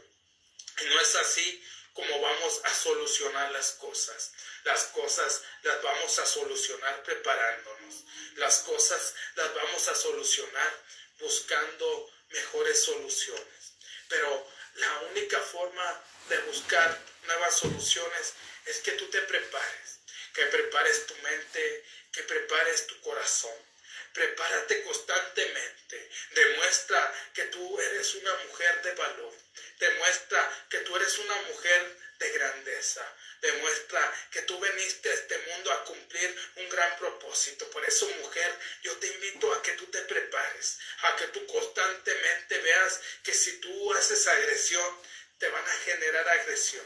Y 0.81 0.85
no 0.85 1.01
es 1.01 1.15
así 1.15 1.65
como 1.99 2.21
vamos 2.21 2.61
a 2.63 2.73
solucionar 2.73 3.51
las 3.51 3.71
cosas. 3.71 4.31
Las 4.63 4.85
cosas 4.85 5.41
las 5.63 5.81
vamos 5.81 6.17
a 6.17 6.25
solucionar 6.25 7.03
preparándonos. 7.03 7.95
Las 8.35 8.59
cosas 8.59 9.13
las 9.35 9.53
vamos 9.53 9.87
a 9.89 9.95
solucionar 9.95 10.73
buscando 11.19 12.09
mejores 12.29 12.83
soluciones. 12.83 13.73
Pero 14.07 14.47
la 14.75 14.99
única 15.11 15.39
forma 15.39 16.03
de 16.29 16.37
buscar 16.39 16.97
nuevas 17.23 17.57
soluciones 17.57 18.33
es 18.65 18.77
que 18.77 18.93
tú 18.93 19.09
te 19.09 19.21
prepares, 19.23 19.99
que 20.33 20.45
prepares 20.45 21.05
tu 21.05 21.15
mente, 21.15 21.83
que 22.13 22.23
prepares 22.23 22.87
tu 22.87 22.99
corazón. 23.01 23.55
Prepárate 24.13 24.83
constantemente. 24.83 26.09
Demuestra 26.31 27.13
que 27.33 27.43
tú 27.45 27.79
eres 27.81 28.15
una 28.15 28.33
mujer 28.47 28.81
de 28.83 28.93
valor. 28.93 29.33
Demuestra 29.79 30.65
que 30.69 30.79
tú 30.79 30.95
eres 30.95 31.17
una 31.19 31.35
mujer 31.43 31.97
de 32.19 32.29
grandeza. 32.31 33.15
Demuestra 33.41 34.13
que 34.31 34.41
tú 34.41 34.59
veniste 34.59 35.09
a 35.09 35.13
este 35.13 35.37
mundo 35.37 35.71
a 35.71 35.85
cumplir 35.85 36.51
un 36.57 36.69
gran 36.69 36.97
propósito. 36.97 37.69
Por 37.71 37.85
eso, 37.85 38.07
mujer, 38.21 38.53
yo 38.83 38.95
te 38.97 39.07
invito 39.07 39.53
a 39.53 39.61
que 39.63 39.71
tú 39.73 39.85
te 39.85 40.01
prepares, 40.01 40.77
a 41.03 41.15
que 41.15 41.27
tú 41.27 41.45
constantemente 41.47 42.57
veas 42.57 42.99
que 43.23 43.33
si 43.33 43.53
tú 43.61 43.93
haces 43.93 44.27
agresión, 44.27 45.01
te 45.37 45.47
van 45.47 45.65
a 45.65 45.79
generar 45.85 46.27
agresión. 46.27 46.85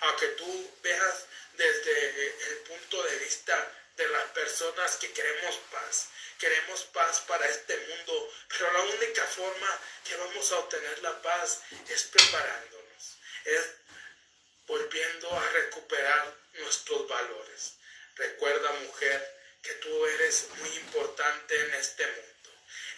A 0.00 0.16
que 0.16 0.28
tú 0.28 0.74
veas 0.82 1.24
desde 1.54 2.50
el 2.50 2.56
punto 2.58 3.02
de 3.04 3.16
vista 3.16 3.72
de 3.96 4.08
las 4.08 4.24
personas 4.32 4.96
que 4.96 5.12
queremos 5.12 5.56
paz. 5.70 6.08
Queremos 6.38 6.84
paz 6.84 7.20
para 7.26 7.46
este 7.48 7.76
mundo, 7.76 8.32
pero 8.48 8.72
la 8.72 8.80
única 8.80 9.24
forma 9.24 9.80
que 10.04 10.16
vamos 10.16 10.52
a 10.52 10.58
obtener 10.58 10.98
la 11.00 11.22
paz 11.22 11.62
es 11.88 12.04
preparándonos, 12.04 13.16
es 13.44 13.70
volviendo 14.66 15.30
a 15.30 15.48
recuperar 15.50 16.34
nuestros 16.54 17.08
valores. 17.08 17.74
Recuerda, 18.16 18.72
mujer, 18.72 19.34
que 19.62 19.72
tú 19.74 20.06
eres 20.06 20.48
muy 20.58 20.68
importante 20.76 21.58
en 21.58 21.74
este 21.74 22.06
mundo. 22.06 22.50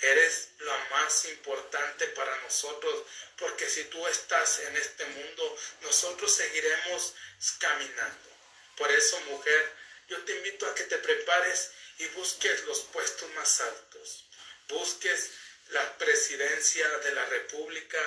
Eres 0.02 0.50
la 0.58 0.76
más 0.90 1.24
importante 1.26 2.06
para 2.08 2.36
nosotros, 2.42 3.04
porque 3.38 3.68
si 3.68 3.84
tú 3.84 4.06
estás 4.08 4.58
en 4.60 4.76
este 4.76 5.06
mundo, 5.06 5.58
nosotros 5.82 6.34
seguiremos 6.34 7.14
caminando. 7.58 8.30
Por 8.76 8.90
eso, 8.92 9.18
mujer, 9.22 9.72
yo 10.08 10.22
te 10.24 10.36
invito 10.36 10.66
a 10.66 10.74
que 10.74 10.84
te 10.84 10.98
prepares 10.98 11.70
y 11.98 12.06
busques 12.08 12.64
los 12.64 12.80
puestos 12.80 13.30
más 13.34 13.60
altos. 13.60 14.24
Busques 14.68 15.30
la 15.68 15.98
presidencia 15.98 16.88
de 16.98 17.12
la 17.12 17.24
República, 17.26 17.98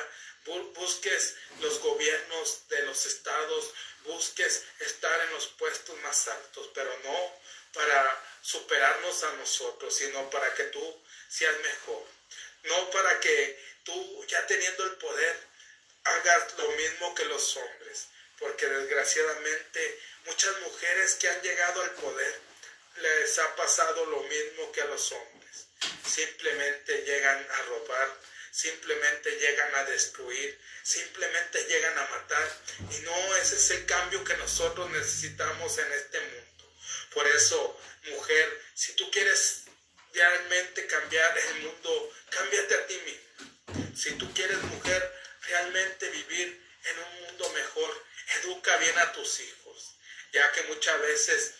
busques 0.45 1.35
los 1.59 1.79
gobiernos 1.79 2.67
de 2.69 2.83
los 2.83 3.05
estados, 3.05 3.73
busques 4.03 4.63
estar 4.79 5.21
en 5.21 5.33
los 5.33 5.47
puestos 5.47 5.97
más 6.01 6.27
altos, 6.27 6.69
pero 6.73 6.97
no 7.03 7.39
para 7.73 8.23
superarnos 8.41 9.23
a 9.23 9.33
nosotros, 9.33 9.95
sino 9.95 10.29
para 10.29 10.53
que 10.53 10.63
tú 10.65 11.01
seas 11.27 11.55
mejor. 11.59 12.05
No 12.63 12.89
para 12.91 13.19
que 13.19 13.59
tú, 13.83 14.25
ya 14.27 14.45
teniendo 14.47 14.83
el 14.85 14.95
poder, 14.95 15.39
hagas 16.03 16.57
lo 16.57 16.71
mismo 16.71 17.15
que 17.15 17.25
los 17.25 17.55
hombres, 17.57 18.07
porque 18.37 18.65
desgraciadamente 18.67 19.99
muchas 20.25 20.59
mujeres 20.61 21.15
que 21.15 21.29
han 21.29 21.41
llegado 21.41 21.81
al 21.81 21.91
poder 21.91 22.48
les 23.01 23.39
ha 23.39 23.55
pasado 23.55 24.05
lo 24.05 24.23
mismo 24.23 24.71
que 24.71 24.81
a 24.81 24.85
los 24.85 25.11
hombres. 25.11 25.67
Simplemente 26.05 27.03
llegan 27.03 27.47
a 27.51 27.61
robar, 27.63 28.19
simplemente 28.51 29.31
llegan 29.39 29.75
a 29.75 29.83
destruir, 29.85 30.59
simplemente 30.83 31.63
llegan 31.65 31.97
a 31.97 32.07
matar. 32.07 32.57
Y 32.91 33.01
no 33.01 33.35
es 33.37 33.51
ese 33.51 33.85
cambio 33.85 34.23
que 34.23 34.37
nosotros 34.37 34.89
necesitamos 34.91 35.77
en 35.77 35.91
este 35.93 36.19
mundo. 36.19 36.75
Por 37.13 37.27
eso, 37.27 37.79
mujer, 38.03 38.61
si 38.73 38.93
tú 38.93 39.09
quieres 39.11 39.63
realmente 40.13 40.87
cambiar 40.87 41.37
el 41.37 41.61
mundo, 41.61 42.13
cámbiate 42.29 42.75
a 42.75 42.87
ti 42.87 43.01
misma. 43.05 43.95
Si 43.95 44.11
tú 44.13 44.31
quieres, 44.33 44.57
mujer, 44.63 45.13
realmente 45.41 46.09
vivir 46.09 46.69
en 46.83 46.99
un 46.99 47.21
mundo 47.21 47.49
mejor, 47.49 48.05
educa 48.41 48.77
bien 48.77 48.97
a 48.97 49.11
tus 49.11 49.39
hijos, 49.39 49.97
ya 50.31 50.51
que 50.51 50.63
muchas 50.63 50.99
veces 51.01 51.55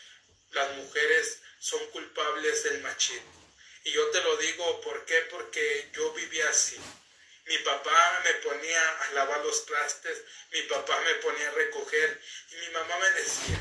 del 2.42 2.80
machismo. 2.82 3.34
Y 3.84 3.92
yo 3.92 4.10
te 4.12 4.22
lo 4.22 4.38
digo, 4.38 4.82
¿por 4.82 5.06
qué? 5.06 5.22
Porque 5.30 5.90
yo 5.94 6.14
vivía 6.14 6.48
así. 6.50 6.80
Mi 7.46 7.58
papá 7.60 8.22
me 8.24 8.34
ponía 8.36 9.00
a 9.02 9.12
lavar 9.12 9.44
los 9.44 9.66
trastes, 9.66 10.24
mi 10.52 10.62
papá 10.64 11.00
me 11.02 11.16
ponía 11.16 11.50
a 11.50 11.52
recoger 11.52 12.22
y 12.52 12.56
mi 12.56 12.70
mamá 12.70 12.98
me 12.98 13.12
decía, 13.12 13.60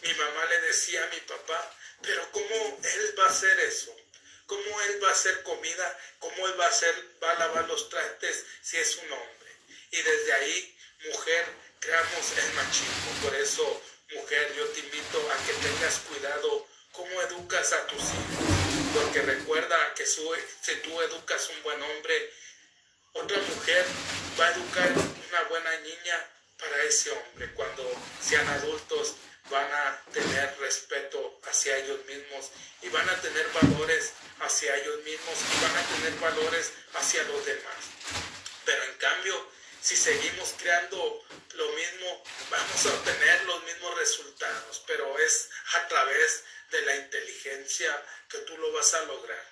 mi 0.00 0.14
mamá 0.14 0.44
le 0.46 0.60
decía 0.62 1.04
a 1.04 1.08
mi 1.08 1.20
papá, 1.20 1.76
pero 2.02 2.30
¿cómo 2.32 2.80
él 2.82 3.14
va 3.18 3.24
a 3.24 3.30
hacer 3.30 3.60
eso? 3.60 3.94
¿Cómo 4.46 4.80
él 4.82 5.02
va 5.02 5.08
a 5.08 5.12
hacer 5.12 5.42
comida? 5.42 5.98
¿Cómo 6.20 6.46
él 6.46 6.58
va 6.58 6.66
a, 6.66 6.68
hacer, 6.68 6.94
va 7.22 7.32
a 7.32 7.38
lavar 7.38 7.68
los 7.68 7.90
trastes 7.90 8.44
si 8.62 8.78
es 8.78 8.96
un 8.96 9.12
hombre? 9.12 9.56
Y 9.90 10.00
desde 10.00 10.32
ahí, 10.32 10.78
mujer, 11.04 11.46
creamos 11.80 12.38
el 12.38 12.52
machismo. 12.54 13.10
Por 13.22 13.34
eso, 13.34 13.82
mujer, 14.12 14.54
yo 14.56 14.66
te 14.68 14.80
invito 14.80 15.30
a 15.32 15.46
que 15.46 15.52
tengas 15.52 15.98
cuidado 16.08 16.75
cómo 16.96 17.20
educas 17.22 17.72
a 17.74 17.86
tus 17.86 18.00
hijos. 18.00 18.46
Porque 18.94 19.20
recuerda 19.20 19.76
que 19.94 20.06
si 20.06 20.22
tú 20.82 21.00
educas 21.02 21.50
un 21.50 21.62
buen 21.62 21.82
hombre, 21.82 22.32
otra 23.12 23.38
mujer 23.38 23.84
va 24.40 24.46
a 24.46 24.52
educar 24.52 24.90
una 25.28 25.42
buena 25.50 25.78
niña 25.80 26.30
para 26.58 26.82
ese 26.82 27.10
hombre. 27.10 27.52
Cuando 27.54 27.84
sean 28.20 28.48
adultos 28.48 29.16
van 29.50 29.70
a 29.72 30.02
tener 30.12 30.56
respeto 30.58 31.38
hacia 31.48 31.76
ellos 31.76 32.04
mismos 32.06 32.50
y 32.82 32.88
van 32.88 33.08
a 33.08 33.20
tener 33.20 33.46
valores 33.52 34.12
hacia 34.40 34.74
ellos 34.76 35.04
mismos 35.04 35.34
y 35.54 35.62
van 35.62 35.76
a 35.76 35.82
tener 35.94 36.18
valores 36.18 36.72
hacia 36.94 37.22
los 37.24 37.44
demás. 37.44 37.76
Pero 38.64 38.82
en 38.84 38.94
cambio, 38.94 39.48
si 39.80 39.96
seguimos 39.96 40.54
creando 40.58 41.24
lo 41.54 41.68
mismo, 41.72 42.24
vamos 42.50 42.86
a 42.86 42.94
obtener 42.94 43.44
los 43.44 43.62
mismos 43.64 43.96
resultados, 43.98 44.82
pero 44.86 45.18
es 45.18 45.48
a 45.74 45.88
través 45.88 46.42
de 46.42 46.55
la 46.70 46.96
inteligencia 46.96 48.04
que 48.28 48.38
tú 48.38 48.56
lo 48.58 48.72
vas 48.72 48.94
a 48.94 49.02
lograr. 49.04 49.44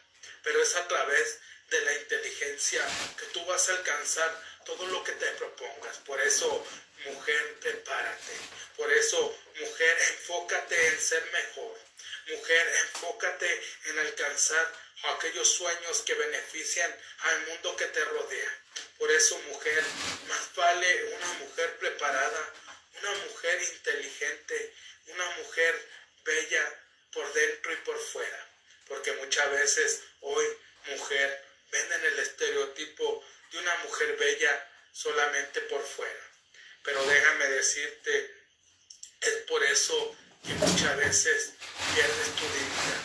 Pero 0.43 0.63
es 0.63 0.75
a 0.77 0.87
través 0.89 1.39
de 1.71 1.81
la 1.83 1.95
inteligencia 1.95 2.85
que 3.19 3.27
tú 3.27 3.45
vas 3.47 3.69
a 3.69 3.73
alcanzar 3.73 4.43
todo 4.65 4.87
lo 4.87 5.03
que 5.05 5.13
te 5.13 5.27
propongas. 5.33 5.99
Por 5.99 6.21
eso, 6.21 6.67
mujer, 7.07 7.55
prepárate. 7.61 8.33
Por 8.77 8.93
eso, 8.93 9.39
mujer, 9.59 9.99
enfócate 10.11 10.89
en 10.89 11.01
ser 11.01 11.25
mejor. 11.33 11.79
Mujer, 12.27 12.69
enfócate 12.87 13.63
en 13.87 13.99
alcanzar 13.99 14.73
aquellos 15.03 15.49
sueños 15.49 16.01
que 16.03 16.15
benefician 16.15 16.95
al 17.19 17.47
mundo 17.47 17.77
que 17.77 17.87
te 17.87 18.05
rodea. 18.05 18.59
Por 18.99 19.11
eso, 19.11 19.39
mujer, 19.51 19.83
más 20.29 20.55
vale 20.55 21.05
una 21.17 21.33
mujer 21.35 21.77
preparada, 21.79 22.53
una 23.01 23.11
mujer 23.27 23.63
inteligente, 23.63 24.75
una 25.09 25.29
mujer 25.37 25.89
bella 26.25 26.81
por 27.13 27.31
dentro 27.33 27.73
y 27.73 27.77
por 27.77 27.99
fuera. 27.99 28.49
Porque 28.89 29.13
muchas 29.13 29.51
veces 29.65 30.03
hoy, 30.21 30.45
mujer, 30.91 31.43
venden 31.73 32.05
el 32.05 32.19
estereotipo 32.19 33.25
de 33.51 33.59
una 33.59 33.75
mujer 33.77 34.15
bella 34.19 34.71
solamente 34.93 35.63
por 35.63 35.83
fuera. 35.83 36.25
Pero 36.83 37.03
déjame 37.07 37.47
decirte, 37.49 38.13
es 39.23 39.35
por 39.49 39.65
eso 39.65 40.17
que 40.43 40.53
muchas 40.55 40.97
veces 40.99 41.53
pierdes 41.95 42.29
tu 42.37 42.45
dignidad. 42.45 43.03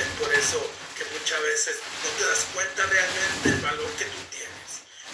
Es 0.00 0.06
por 0.18 0.32
eso 0.34 0.60
que 0.96 1.04
muchas 1.18 1.42
veces 1.42 1.76
no 2.02 2.10
te 2.16 2.24
das 2.24 2.46
cuenta 2.54 2.86
realmente 2.86 3.50
del 3.50 3.60
valor 3.60 3.90
que 3.98 4.06
tú 4.06 4.20
tienes. 4.30 4.70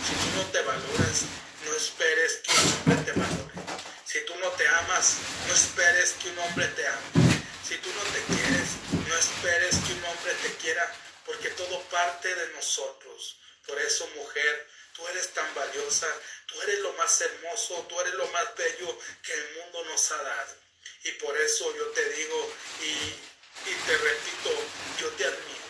Si 0.07 0.15
tú 0.15 0.29
no 0.37 0.47
te 0.53 0.63
valoras, 0.63 1.23
no 1.65 1.75
esperes 1.75 2.41
que 2.45 2.53
un 2.53 2.73
hombre 2.73 2.97
te 3.05 3.13
valore. 3.19 3.55
Si 4.05 4.21
tú 4.27 4.35
no 4.37 4.51
te 4.53 4.69
amas, 4.69 5.17
no 5.49 5.55
esperes 5.55 6.13
que 6.23 6.31
un 6.31 6.39
hombre 6.39 6.69
te 6.69 6.87
ame. 6.87 7.29
Si 7.67 7.77
tú 7.79 7.91
no 7.93 8.03
te 8.15 8.21
quieres, 8.33 8.69
no 9.09 9.17
esperes 9.17 9.75
que 9.87 9.93
un 9.93 10.05
hombre 10.05 10.33
te 10.43 10.55
quiera, 10.57 10.85
porque 11.25 11.51
todo 11.51 11.83
parte 11.85 12.35
de 12.35 12.49
nosotros. 12.55 13.39
Por 13.67 13.79
eso, 13.81 14.07
mujer, 14.17 14.69
tú 14.95 15.07
eres 15.09 15.33
tan 15.35 15.55
valiosa, 15.55 16.07
tú 16.47 16.61
eres 16.63 16.81
lo 16.81 16.93
más 16.95 17.21
hermoso, 17.21 17.87
tú 17.89 18.01
eres 18.01 18.15
lo 18.15 18.27
más 18.29 18.55
bello 18.57 18.99
que 19.23 19.33
el 19.33 19.57
mundo 19.57 19.85
nos 19.85 20.13
ha 20.13 20.23
dado. 20.23 20.55
Y 21.05 21.13
por 21.13 21.37
eso 21.39 21.77
yo 21.77 21.87
te 21.89 22.09
digo 22.11 22.55
y, 22.81 23.71
y 23.71 23.75
te 23.87 23.97
repito, 24.19 24.51
yo 25.01 25.09
te 25.11 25.25
admiro. 25.25 25.69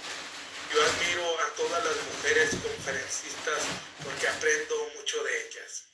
Yo 0.72 0.82
admiro 0.82 1.40
a 1.40 1.46
todas 1.54 1.84
las 1.84 1.96
mujeres 1.96 2.50
conferencistas 2.50 3.60
porque 4.04 4.28
aprendo 4.28 4.90
mucho 4.96 5.22
de 5.24 5.46
ellas. 5.46 5.84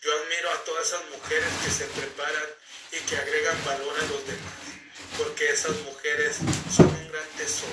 Yo 0.00 0.12
admiro 0.12 0.50
a 0.50 0.64
todas 0.64 0.88
esas 0.88 1.04
mujeres 1.10 1.48
que 1.64 1.70
se 1.70 1.86
preparan 1.86 2.50
y 2.92 2.98
que 2.98 3.16
agregan 3.16 3.64
valor 3.64 3.98
a 3.98 4.06
los 4.06 4.26
demás 4.26 4.64
porque 5.18 5.48
esas 5.48 5.76
mujeres 5.78 6.36
son 6.74 6.86
un 6.86 7.08
gran 7.12 7.28
tesoro, 7.36 7.72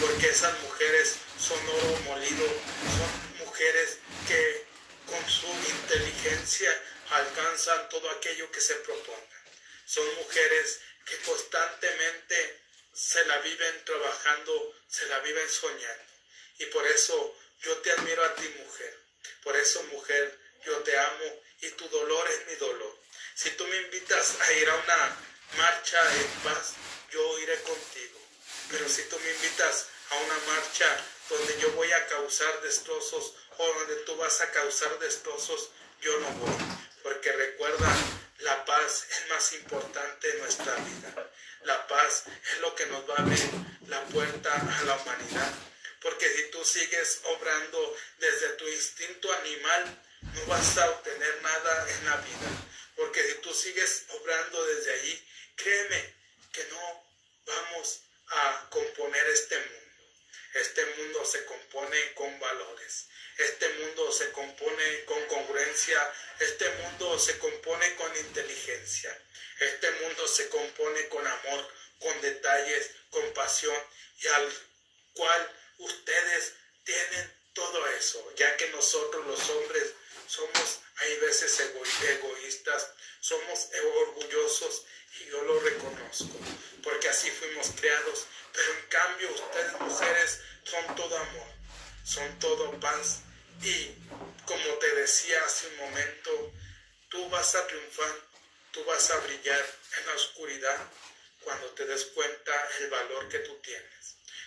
porque 0.00 0.28
esas 0.28 0.58
mujeres 0.60 1.16
son 1.38 1.58
oro 1.68 1.98
molido, 2.04 2.46
son 2.46 3.46
mujeres 3.46 3.98
que 4.26 4.64
con 5.06 5.28
su 5.28 5.46
inteligencia 5.46 6.70
alcanzan 7.10 7.88
todo 7.90 8.10
aquello 8.10 8.50
que 8.50 8.60
se 8.60 8.74
propongan. 8.76 9.42
Son 9.84 10.04
mujeres 10.16 10.80
que 11.04 11.16
constantemente 11.18 12.60
se 12.92 13.24
la 13.24 13.38
viven 13.38 13.84
trabajando, 13.84 14.74
se 14.88 15.06
la 15.06 15.18
viven 15.20 15.48
soñando. 15.48 16.12
Y 16.58 16.66
por 16.66 16.86
eso 16.86 17.36
yo 17.62 17.76
te 17.78 17.92
admiro 17.92 18.24
a 18.24 18.34
ti, 18.34 18.48
mujer. 18.58 18.98
Por 19.42 19.56
eso, 19.56 19.82
mujer, 19.84 20.38
yo 20.64 20.78
te 20.78 20.96
amo 20.98 21.42
y 21.60 21.70
tu 21.70 21.88
dolor 21.88 22.28
es 22.28 22.46
mi 22.46 22.54
dolor. 22.56 22.98
Si 23.34 23.50
tú 23.50 23.66
me 23.66 23.76
invitas 23.76 24.40
a 24.40 24.52
ir 24.52 24.68
a 24.68 24.76
una 24.76 25.16
marcha 25.56 26.16
en 26.16 26.28
paz, 26.44 26.74
yo 27.10 27.38
iré 27.38 27.60
contigo. 27.62 28.20
Pero 28.70 28.88
si 28.88 29.02
tú 29.04 29.18
me 29.18 29.30
invitas 29.30 29.86
a 30.10 30.16
una 30.16 30.38
marcha 30.46 31.04
donde 31.28 31.58
yo 31.60 31.70
voy 31.72 31.90
a 31.92 32.06
causar 32.06 32.60
destrozos 32.62 33.34
o 33.58 33.66
donde 33.74 33.96
tú 34.04 34.16
vas 34.16 34.40
a 34.40 34.50
causar 34.50 34.98
destrozos, 34.98 35.70
yo 36.00 36.18
no 36.20 36.30
voy. 36.32 36.54
Porque 37.02 37.32
recuerda, 37.32 37.94
la 38.42 38.64
paz 38.64 39.06
es 39.10 39.28
más 39.28 39.52
importante 39.54 40.30
en 40.30 40.38
nuestra 40.38 40.74
vida. 40.74 41.30
La 41.62 41.86
paz 41.86 42.24
es 42.52 42.58
lo 42.60 42.74
que 42.74 42.86
nos 42.86 43.08
va 43.08 43.14
a 43.16 43.22
abrir 43.22 43.50
la 43.86 44.02
puerta 44.06 44.52
a 44.52 44.82
la 44.82 44.96
humanidad. 44.96 45.52
Porque 46.00 46.28
si 46.28 46.50
tú 46.50 46.64
sigues 46.64 47.20
obrando 47.24 47.96
desde 48.18 48.48
tu 48.50 48.66
instinto 48.68 49.32
animal, 49.32 50.02
no 50.34 50.46
vas 50.46 50.76
a 50.78 50.90
obtener 50.90 51.42
nada 51.42 51.90
en 51.90 52.04
la 52.06 52.16
vida. 52.16 52.50
Porque 52.96 53.22
si 53.28 53.34
tú 53.36 53.54
sigues 53.54 54.06
obrando 54.08 54.64
desde 54.66 54.92
allí, 54.92 55.28
créeme 55.56 56.14
que 56.52 56.64
no 56.64 57.04
vamos 57.46 58.00
a 58.28 58.66
componer 58.70 59.26
este 59.28 59.56
mundo. 59.56 59.82
Este 60.54 60.86
mundo 60.96 61.24
se 61.24 61.44
compone 61.44 62.14
con 62.14 62.40
valores. 62.40 63.06
Este 63.38 63.68
mundo 63.70 64.12
se 64.12 64.30
compone 64.32 65.04
con 65.04 65.24
congruencia. 65.26 66.12
Este 66.40 66.68
mundo 66.70 67.18
se 67.18 67.38
compone 67.38 67.94
con 67.96 68.16
inteligencia. 68.16 69.16
Este 69.60 69.90
mundo 69.92 70.26
se 70.26 70.48
compone 70.48 71.08
con 71.08 71.26
amor, 71.26 71.68
con 71.98 72.20
detalles, 72.20 72.90
con 73.10 73.32
pasión 73.32 73.76
y 74.20 74.26
al 74.26 74.52
cual 75.14 75.52
ustedes 75.78 76.54
tienen 76.84 77.42
todo 77.52 77.86
eso, 77.88 78.32
ya 78.36 78.56
que 78.56 78.68
nosotros 78.70 79.26
los 79.26 79.50
hombres 79.50 79.92
somos 80.26 80.80
hay 80.96 81.16
veces 81.18 81.58
egoístas, 81.60 82.92
somos 83.20 83.68
orgullosos 84.06 84.84
y 85.20 85.26
yo 85.26 85.42
lo 85.42 85.58
reconozco, 85.60 86.38
porque 86.82 87.08
así 87.08 87.30
fuimos 87.30 87.68
creados, 87.78 88.26
pero 88.52 88.72
en 88.72 88.86
cambio 88.88 89.30
ustedes 89.30 89.80
mujeres 89.80 90.40
son 90.64 90.94
todo 90.96 91.16
amor, 91.16 91.46
son 92.04 92.38
todo 92.38 92.78
paz 92.80 93.20
y 93.62 93.90
como 94.44 94.74
te 94.78 94.94
decía 94.96 95.44
hace 95.44 95.68
un 95.68 95.76
momento, 95.76 96.52
tú 97.08 97.28
vas 97.30 97.54
a 97.54 97.66
triunfar, 97.66 98.14
tú 98.72 98.84
vas 98.84 99.10
a 99.10 99.18
brillar 99.18 99.64
en 99.98 100.06
la 100.06 100.14
oscuridad 100.14 100.78
cuando 101.40 101.68
te 101.70 101.86
des 101.86 102.04
cuenta 102.06 102.68
el 102.80 102.90
valor 102.90 103.28
que 103.28 103.38
tú 103.40 103.56
tienes 103.62 104.02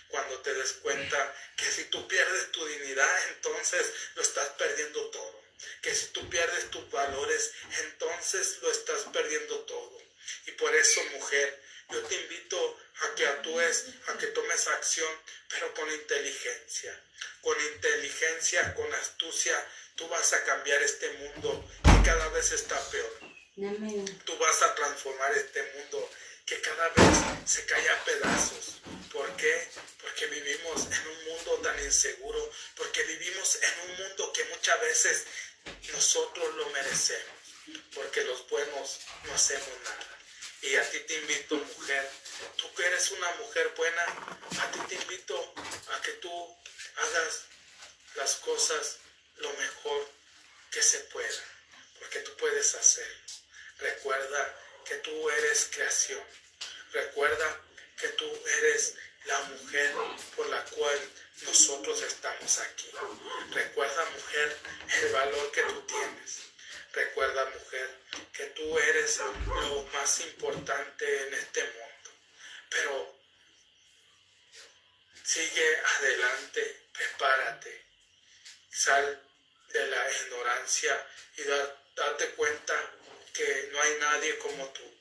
cuando 0.08 0.40
te 0.40 0.54
des 0.54 0.72
cuenta 0.74 1.36
que 1.56 1.66
si 1.66 1.84
tú 1.84 2.06
pierdes 2.06 2.52
tu 2.52 2.64
dignidad, 2.66 3.28
entonces 3.28 3.92
lo 4.14 4.22
estás 4.22 4.48
perdiendo 4.50 5.10
todo. 5.10 5.42
Que 5.82 5.94
si 5.94 6.06
tú 6.08 6.28
pierdes 6.28 6.70
tus 6.70 6.90
valores, 6.90 7.52
entonces 7.84 8.58
lo 8.62 8.70
estás 8.70 9.02
perdiendo 9.12 9.60
todo. 9.60 9.98
Y 10.46 10.52
por 10.52 10.74
eso, 10.74 11.02
mujer, 11.12 11.62
yo 11.90 12.02
te 12.02 12.14
invito 12.14 12.78
a 13.02 13.14
que 13.14 13.26
actúes, 13.26 13.86
a 14.08 14.18
que 14.18 14.26
tomes 14.28 14.66
acción, 14.68 15.12
pero 15.48 15.72
con 15.74 15.90
inteligencia. 15.92 17.00
Con 17.40 17.56
inteligencia, 17.74 18.74
con 18.74 18.92
astucia, 18.94 19.54
tú 19.94 20.08
vas 20.08 20.32
a 20.32 20.44
cambiar 20.44 20.82
este 20.82 21.10
mundo 21.12 21.68
que 21.82 22.08
cada 22.08 22.28
vez 22.28 22.52
está 22.52 22.78
peor. 22.90 23.20
Tú 24.24 24.36
vas 24.38 24.62
a 24.62 24.74
transformar 24.74 25.32
este 25.32 25.62
mundo 25.74 26.10
que 26.44 26.60
cada 26.60 26.88
vez 26.90 27.16
se 27.46 27.64
cae 27.66 27.88
a 27.88 28.04
pedazos. 28.04 28.80
¿Por 29.12 29.34
qué? 29.36 29.68
Porque 30.00 30.26
vivimos 30.26 30.86
en 30.86 31.08
un 31.08 31.24
mundo 31.24 31.54
tan 31.62 31.82
inseguro, 31.82 32.52
porque 32.76 33.02
vivimos 33.04 33.58
en 33.62 33.90
un 33.90 33.96
mundo 34.02 34.32
que 34.32 34.44
muchas 34.44 34.80
veces 34.80 35.24
nosotros 35.92 36.54
lo 36.54 36.68
merecemos, 36.70 37.36
porque 37.94 38.22
los 38.24 38.48
buenos 38.48 39.00
no 39.24 39.34
hacemos 39.34 39.68
nada. 39.84 40.18
Y 40.62 40.76
a 40.76 40.90
ti 40.90 41.00
te 41.00 41.14
invito, 41.14 41.56
mujer, 41.56 42.10
tú 42.56 42.72
que 42.74 42.86
eres 42.86 43.10
una 43.12 43.30
mujer 43.32 43.72
buena, 43.76 44.02
a 44.60 44.70
ti 44.72 44.78
te 44.88 44.94
invito 44.96 45.54
a 45.92 46.02
que 46.02 46.12
tú 46.12 46.56
hagas 46.96 47.42
las 48.14 48.36
cosas 48.36 48.98
lo 49.36 49.52
mejor 49.52 50.08
que 50.70 50.82
se 50.82 51.00
pueda, 51.00 51.42
porque 51.98 52.20
tú 52.20 52.36
puedes 52.36 52.74
hacerlo. 52.74 53.20
Recuerda 53.78 54.58
que 54.86 54.96
tú 54.96 55.30
eres 55.30 55.68
creación. 55.72 56.22
Recuerda 56.92 57.60
que 57.98 58.08
tú 58.08 58.26
eres 58.58 58.94
la 59.26 59.40
mujer 59.40 59.94
por 60.34 60.46
la 60.46 60.64
cual 60.64 61.10
nosotros 61.42 62.00
estamos 62.02 62.58
aquí. 62.58 62.90
Recuerda, 63.52 64.10
mujer, 64.10 64.58
el 65.02 65.12
valor 65.12 65.52
que 65.52 65.62
tú 65.62 65.82
tienes. 65.82 66.40
Recuerda, 66.96 67.44
mujer, 67.50 67.90
que 68.32 68.46
tú 68.46 68.78
eres 68.78 69.18
lo 69.18 69.82
más 69.92 70.18
importante 70.20 71.26
en 71.26 71.34
este 71.34 71.62
mundo. 71.62 72.10
Pero 72.70 73.20
sigue 75.22 75.76
adelante, 75.98 76.88
prepárate, 76.94 77.84
sal 78.70 79.22
de 79.68 79.86
la 79.88 80.10
ignorancia 80.10 81.06
y 81.36 81.42
date 81.42 82.30
cuenta 82.30 82.74
que 83.34 83.68
no 83.72 83.82
hay 83.82 83.98
nadie 84.00 84.38
como 84.38 84.66
tú, 84.70 84.98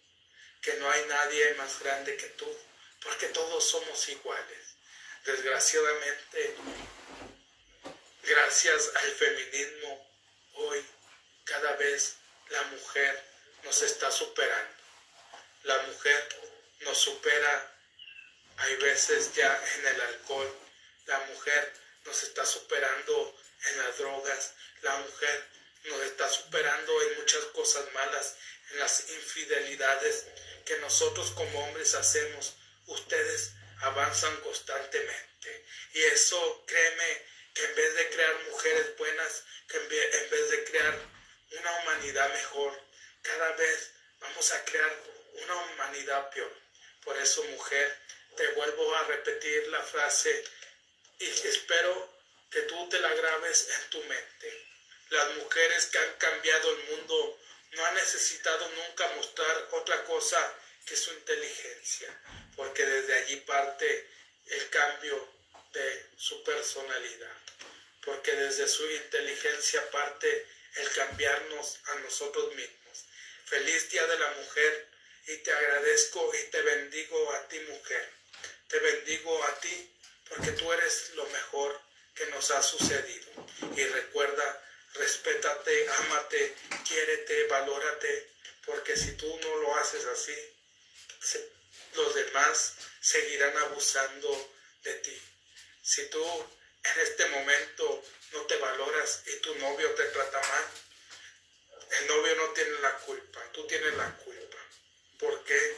que 0.61 0.73
no 0.73 0.91
hay 0.91 1.05
nadie 1.05 1.53
más 1.53 1.79
grande 1.79 2.17
que 2.17 2.27
tú, 2.31 2.59
porque 3.03 3.27
todos 3.27 3.63
somos 3.63 4.09
iguales. 4.09 4.75
Desgraciadamente, 5.23 6.55
gracias 8.21 8.91
al 8.95 9.11
feminismo, 9.11 10.11
hoy 10.55 10.85
cada 11.45 11.73
vez 11.73 12.17
la 12.49 12.61
mujer 12.63 13.23
nos 13.63 13.81
está 13.81 14.11
superando. 14.11 14.75
La 15.63 15.77
mujer 15.83 16.29
nos 16.81 16.97
supera, 16.97 17.71
hay 18.57 18.75
veces 18.77 19.33
ya 19.33 19.63
en 19.75 19.87
el 19.87 20.01
alcohol, 20.01 20.55
la 21.05 21.19
mujer 21.21 21.73
nos 22.05 22.21
está 22.23 22.45
superando 22.45 23.35
en 23.67 23.77
las 23.79 23.97
drogas, 23.97 24.53
la 24.81 24.95
mujer 24.97 25.47
nos 25.85 26.01
está 26.01 26.29
superando 26.29 27.01
en 27.03 27.19
muchas 27.19 27.43
cosas 27.45 27.91
malas, 27.93 28.35
en 28.71 28.79
las 28.79 29.09
infidelidades 29.09 30.27
que 30.65 30.77
nosotros 30.79 31.31
como 31.31 31.63
hombres 31.65 31.95
hacemos. 31.95 32.55
Ustedes 32.87 33.53
avanzan 33.81 34.35
constantemente. 34.41 35.65
Y 35.93 36.03
eso, 36.03 36.63
créeme, 36.67 37.25
que 37.53 37.63
en 37.63 37.75
vez 37.75 37.95
de 37.95 38.09
crear 38.09 38.35
mujeres 38.51 38.97
buenas, 38.97 39.43
que 39.67 39.77
en 39.77 40.29
vez 40.29 40.51
de 40.51 40.63
crear 40.65 41.14
una 41.51 41.79
humanidad 41.79 42.31
mejor, 42.33 42.81
cada 43.21 43.51
vez 43.53 43.91
vamos 44.19 44.51
a 44.51 44.65
crear 44.65 44.95
una 45.43 45.55
humanidad 45.55 46.29
peor. 46.29 46.51
Por 47.03 47.17
eso, 47.17 47.43
mujer, 47.45 47.97
te 48.35 48.47
vuelvo 48.49 48.95
a 48.95 49.03
repetir 49.03 49.67
la 49.67 49.81
frase 49.81 50.43
y 51.19 51.25
espero 51.25 52.13
que 52.49 52.61
tú 52.63 52.89
te 52.89 52.99
la 52.99 53.13
grabes 53.13 53.69
en 53.69 53.89
tu 53.89 54.03
mente. 54.03 54.65
Las 55.09 55.35
mujeres 55.35 55.85
que 55.87 55.97
han 55.99 56.13
cambiado 56.17 56.71
el 56.71 56.83
mundo 56.85 57.39
no 57.71 57.85
han 57.85 57.95
necesitado 57.95 58.69
nunca 58.69 59.07
mostrar 59.15 59.67
otra 59.71 60.03
cosa 60.05 60.59
que 60.85 60.95
su 60.95 61.11
inteligencia, 61.13 62.21
porque 62.55 62.85
desde 62.85 63.13
allí 63.15 63.37
parte 63.37 64.09
el 64.47 64.69
cambio 64.69 65.27
de 65.73 66.09
su 66.17 66.43
personalidad, 66.43 67.37
porque 68.03 68.31
desde 68.33 68.67
su 68.67 68.89
inteligencia 68.89 69.89
parte 69.91 70.47
el 70.75 70.91
cambiarnos 70.91 71.79
a 71.85 71.95
nosotros 71.95 72.53
mismos. 72.55 73.05
Feliz 73.45 73.89
Día 73.89 74.05
de 74.07 74.19
la 74.19 74.31
Mujer 74.31 74.87
y 75.27 75.37
te 75.37 75.51
agradezco 75.51 76.31
y 76.35 76.51
te 76.51 76.61
bendigo 76.61 77.33
a 77.33 77.47
ti 77.47 77.59
mujer, 77.69 78.09
te 78.67 78.79
bendigo 78.79 79.43
a 79.43 79.59
ti 79.59 79.91
porque 80.29 80.51
tú 80.51 80.71
eres 80.71 81.11
lo 81.15 81.25
mejor 81.27 81.79
que 82.15 82.25
nos 82.27 82.51
ha 82.51 82.61
sucedido. 82.61 83.31
Y 83.75 83.83
recuerda 83.85 84.61
respétate, 84.95 85.89
ámate, 85.89 86.55
quiérete, 86.87 87.47
valórate, 87.47 88.29
porque 88.65 88.95
si 88.95 89.11
tú 89.13 89.39
no 89.41 89.55
lo 89.57 89.75
haces 89.75 90.05
así, 90.05 90.35
los 91.95 92.15
demás 92.15 92.75
seguirán 93.01 93.57
abusando 93.57 94.53
de 94.83 94.93
ti. 94.95 95.21
Si 95.81 96.09
tú 96.09 96.23
en 96.93 96.99
este 97.01 97.25
momento 97.27 98.03
no 98.33 98.41
te 98.41 98.57
valoras 98.57 99.23
y 99.25 99.39
tu 99.41 99.55
novio 99.55 99.89
te 99.91 100.03
trata 100.05 100.39
mal, 100.39 100.65
el 101.99 102.07
novio 102.07 102.35
no 102.35 102.49
tiene 102.49 102.79
la 102.79 102.97
culpa, 102.97 103.41
tú 103.53 103.65
tienes 103.67 103.93
la 103.95 104.15
culpa. 104.17 104.57
¿Por 105.19 105.43
qué? 105.43 105.77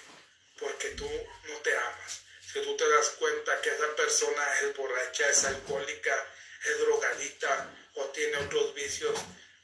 Porque 0.60 0.89
tú 0.91 1.10
no 1.46 1.58
te 1.58 1.76
amas. 1.76 2.22
Si 2.52 2.62
tú 2.62 2.76
te 2.76 2.89
das 2.89 3.10
cuenta 3.20 3.62
que 3.62 3.70
esa 3.70 3.96
persona 3.96 4.60
es 4.62 4.76
borracha, 4.76 5.30
es 5.30 5.43
alcohólica, 5.43 6.34
es 6.65 6.80
drogadita, 6.80 7.70
o 7.96 8.06
tiene 8.06 8.38
otros 8.38 8.74
vicios, 8.74 9.20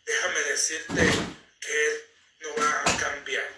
déjame 0.05 0.39
decirte 0.41 1.01
que 1.59 1.85
él 1.85 2.05
no 2.39 2.55
va 2.57 2.83
a 2.85 2.97
cambiar. 2.97 3.49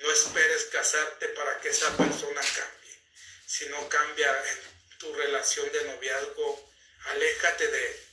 No 0.00 0.12
esperes 0.12 0.64
casarte 0.66 1.28
para 1.30 1.60
que 1.60 1.70
esa 1.70 1.94
persona 1.96 2.40
cambie. 2.40 2.98
Si 3.46 3.66
no 3.66 3.88
cambia 3.88 4.30
en 4.50 4.98
tu 4.98 5.12
relación 5.14 5.70
de 5.72 5.84
noviazgo, 5.84 6.67
aléjate 7.08 7.68
de 7.68 7.86
él. 7.86 8.04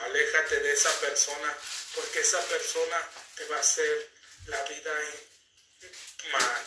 Aléjate 0.00 0.60
de 0.60 0.72
esa 0.72 1.00
persona 1.00 1.56
porque 1.94 2.20
esa 2.20 2.40
persona 2.48 3.10
te 3.36 3.44
va 3.46 3.56
a 3.56 3.60
hacer 3.60 4.10
la 4.46 4.62
vida 4.64 4.92
mal. 6.32 6.62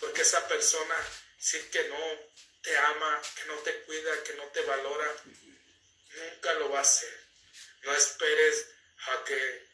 Porque 0.00 0.22
esa 0.22 0.46
persona 0.46 0.96
decir 1.36 1.70
que 1.70 1.84
no 1.88 2.30
te 2.62 2.76
ama, 2.76 3.22
que 3.36 3.44
no 3.46 3.54
te 3.60 3.82
cuida, 3.82 4.22
que 4.24 4.34
no 4.34 4.44
te 4.48 4.60
valora, 4.62 5.16
nunca 6.14 6.52
lo 6.54 6.70
va 6.70 6.78
a 6.78 6.82
hacer. 6.82 7.26
No 7.82 7.94
esperes 7.94 8.66
a 9.06 9.24
que 9.24 9.68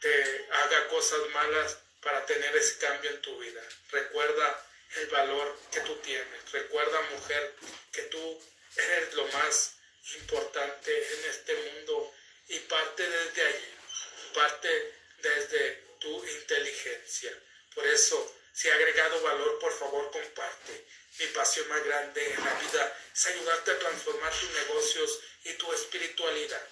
te 0.00 0.48
haga 0.50 0.88
cosas 0.88 1.20
malas 1.30 1.78
para 2.00 2.26
tener 2.26 2.56
ese 2.56 2.78
cambio 2.78 3.10
en 3.10 3.22
tu 3.22 3.38
vida. 3.38 3.62
Recuerda 3.90 4.66
el 4.96 5.06
valor 5.08 5.58
que 5.70 5.80
tú 5.80 5.96
tienes. 5.96 6.52
Recuerda, 6.52 7.00
mujer, 7.02 7.54
que 7.92 8.02
tú 8.02 8.42
eres 8.76 9.14
lo 9.14 9.26
más 9.28 9.76
importante 10.14 11.14
en 11.14 11.30
este 11.30 11.54
mundo 11.54 12.12
y 12.48 12.58
parte 12.60 13.08
desde 13.08 13.46
allí, 13.46 13.74
parte 14.34 14.94
desde 15.18 15.72
tu 16.00 16.24
inteligencia. 16.26 17.38
Por 17.74 17.86
eso, 17.86 18.36
si 18.52 18.68
ha 18.68 18.74
agregado 18.74 19.22
valor, 19.22 19.58
por 19.58 19.72
favor, 19.78 20.10
comparte. 20.10 20.86
Mi 21.18 21.26
pasión 21.26 21.68
más 21.68 21.84
grande 21.84 22.32
en 22.32 22.44
la 22.44 22.54
vida 22.54 22.98
es 23.14 23.26
ayudarte 23.26 23.70
a 23.70 23.78
transformar 23.78 24.32
tus 24.32 24.50
negocios 24.50 25.20
y 25.44 25.52
tu 25.54 25.72
espiritualidad. 25.72 26.68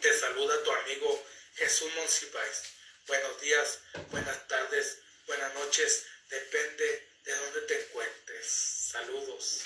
Te 0.00 0.18
saluda 0.18 0.62
tu 0.62 0.72
amigo 0.72 1.26
Jesús 1.56 1.92
Monsiváis. 1.94 2.62
Buenos 3.06 3.40
días, 3.40 3.80
buenas 4.10 4.48
tardes, 4.48 4.98
buenas 5.26 5.54
noches, 5.54 6.06
depende 6.28 7.08
de 7.24 7.36
dónde 7.36 7.60
te 7.62 7.80
encuentres. 7.80 8.46
Saludos. 8.46 9.62